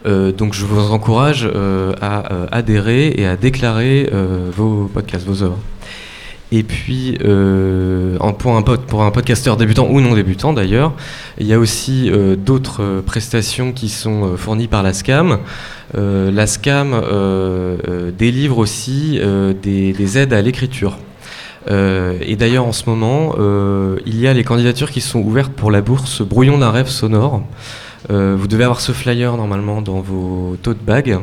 [0.06, 4.10] Euh, donc je vous encourage euh, à euh, adhérer et à déclarer
[4.52, 5.60] vos podcasts, vos œuvres.
[6.52, 10.94] Et puis, pour, un pod- pour un podcasteur débutant ou non débutant d'ailleurs,
[11.40, 15.40] il y a aussi d'autres prestations qui sont fournies par la SCAM.
[15.96, 17.02] La SCAM
[18.16, 19.20] délivre aussi
[19.64, 20.98] des aides à l'écriture.
[21.70, 25.54] Euh, et d'ailleurs, en ce moment, euh, il y a les candidatures qui sont ouvertes
[25.54, 27.44] pour la bourse Brouillon d'un rêve sonore.
[28.12, 31.20] Euh, vous devez avoir ce flyer normalement dans vos tote bags.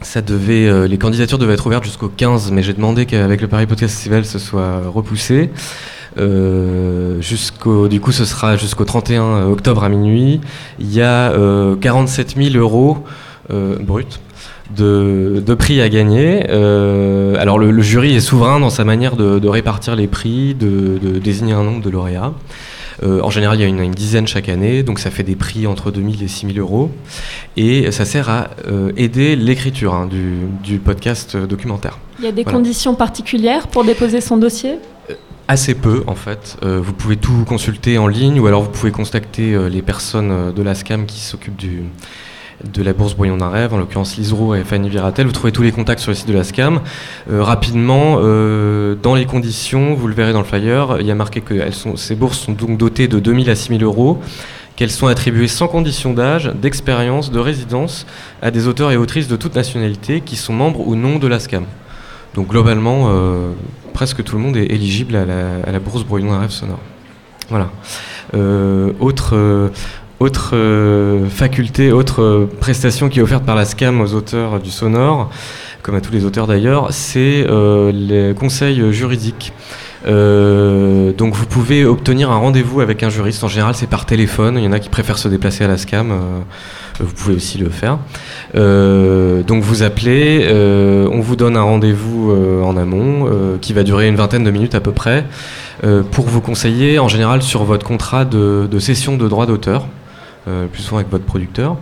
[0.00, 3.66] Ça devait, les candidatures devaient être ouvertes jusqu'au 15, mais j'ai demandé qu'avec le Paris
[3.66, 5.50] Podcast Festival, ce soit repoussé.
[6.16, 10.40] Du coup, ce sera jusqu'au 31 octobre à minuit.
[10.78, 12.98] Il y a euh, 47 000 euros
[13.80, 14.04] bruts
[14.76, 16.44] de, de prix à gagner.
[16.50, 20.54] Euh, alors, le, le jury est souverain dans sa manière de, de répartir les prix,
[20.54, 22.34] de, de désigner un nombre de lauréats.
[23.04, 25.36] Euh, en général, il y a une, une dizaine chaque année, donc ça fait des
[25.36, 26.90] prix entre 2000 et 6000 euros.
[27.56, 31.98] Et ça sert à euh, aider l'écriture hein, du, du podcast documentaire.
[32.18, 32.58] Il y a des Voilà.
[32.58, 34.74] conditions particulières pour déposer son dossier?
[35.50, 36.58] Assez peu en fait.
[36.62, 40.74] vous pouvez tout consulter en ligne ou alors vous pouvez contacter les personnes de la
[40.74, 41.84] SCAM qui s'occupent du,
[42.64, 45.26] de la bourse Boyon d'un rêve, en l'occurrence Lisero et Fanny Viratel.
[45.26, 46.80] Vous trouvez tous les contacts sur le site de la SCAM.
[47.28, 51.54] rapidement, dans les conditions, vous le verrez dans le flyer, il y a marqué que
[51.96, 54.20] ces bourses sont donc dotées de 2000 à 6000 euros
[54.78, 58.06] qu'elles sont attribuées sans condition d'âge, d'expérience, de résidence
[58.40, 61.40] à des auteurs et autrices de toute nationalité qui sont membres ou non de la
[61.40, 61.64] SCAM.
[62.36, 63.50] Donc globalement, euh,
[63.92, 66.78] presque tout le monde est éligible à la, bourse Brouillon d'un rêve sonore.
[67.48, 67.70] Voilà.
[68.34, 69.70] Euh, autre, euh,
[70.20, 70.54] autre
[71.30, 75.30] faculté, autre prestation qui est offerte par la SCAM aux auteurs du sonore,
[75.82, 77.46] comme à tous les auteurs d'ailleurs, c'est
[77.92, 79.52] les conseils juridiques.
[80.06, 83.42] Euh, donc vous pouvez obtenir un rendez-vous avec un juriste.
[83.44, 84.56] En général, c'est par téléphone.
[84.58, 86.10] Il y en a qui préfèrent se déplacer à la SCAM.
[86.10, 86.16] Euh,
[87.00, 87.98] vous pouvez aussi le faire.
[88.56, 92.32] Euh, donc vous appelez, on vous donne un rendez-vous
[92.64, 95.24] en amont qui va durer une vingtaine de minutes à peu près
[96.10, 99.86] pour vous conseiller en général sur votre contrat de, de cession de droit d'auteur,
[100.72, 101.76] plus souvent avec votre producteur.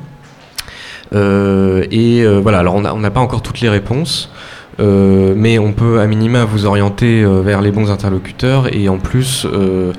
[1.13, 4.31] et voilà, alors on n'a pas encore toutes les réponses.
[4.79, 8.99] Euh, mais on peut à minima vous orienter euh, vers les bons interlocuteurs et en
[8.99, 9.93] plus euh,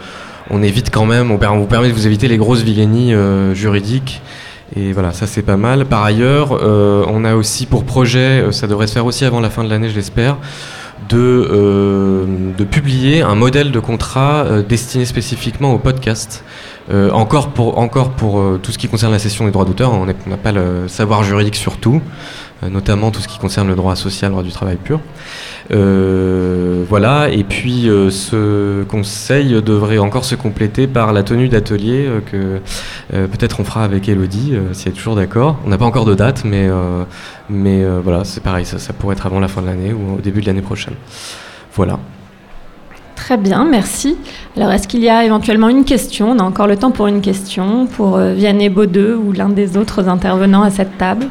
[0.52, 3.14] on évite quand même, on, vous permet de vous éviter les grosses vilainies
[3.54, 4.22] juridiques
[4.78, 5.86] et voilà, ça c'est pas mal.
[5.86, 9.66] Par ailleurs, on a aussi pour projet, ça devrait se faire aussi avant la fin
[9.66, 10.38] de l'année, je l'espère,
[11.10, 12.26] de,
[12.58, 16.46] de, publier un modèle de contrat destiné spécifiquement au podcast.
[16.92, 20.38] Encore pour, encore pour tout ce qui concerne la cession des droits d'auteur, on n'a
[20.38, 22.02] pas le savoir juridique sur tout.
[22.64, 25.00] Euh, notamment tout ce qui concerne le droit social, le droit du travail pur.
[25.72, 32.10] Euh, voilà, et puis euh, ce conseil devrait encore se compléter par la tenue d'atelier
[32.26, 32.60] que
[33.12, 35.60] peut-être on fera avec Elodie, si elle est toujours d'accord.
[35.66, 36.68] On n'a pas encore de date, mais,
[37.50, 40.22] mais voilà, c'est pareil, ça, ça pourrait être avant la fin de l'année ou au
[40.22, 40.96] début de l'année prochaine.
[41.76, 42.00] Voilà.
[43.18, 44.16] Très bien, merci.
[44.56, 46.32] Alors, est-ce qu'il y a éventuellement une question?
[46.32, 50.08] On a encore le temps pour une question pour Vianney Baudeux ou l'un des autres
[50.08, 51.28] intervenants à cette table.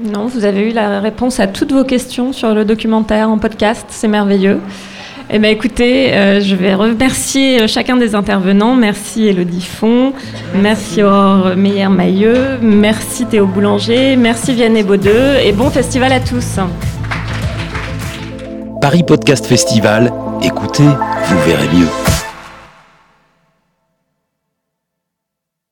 [0.00, 3.84] Non, vous avez eu la réponse à toutes vos questions sur le documentaire en podcast,
[3.88, 4.60] c'est merveilleux.
[5.28, 8.76] Eh bien, écoutez, euh, je vais remercier euh, chacun des intervenants.
[8.76, 10.12] Merci Elodie Font,
[10.54, 16.58] merci, Aurore Meyer-Mailleux, merci Théo Boulanger, merci Vianney Baudeux et bon festival à tous.
[18.80, 20.12] Paris Podcast Festival,
[20.42, 22.17] écoutez, vous verrez mieux.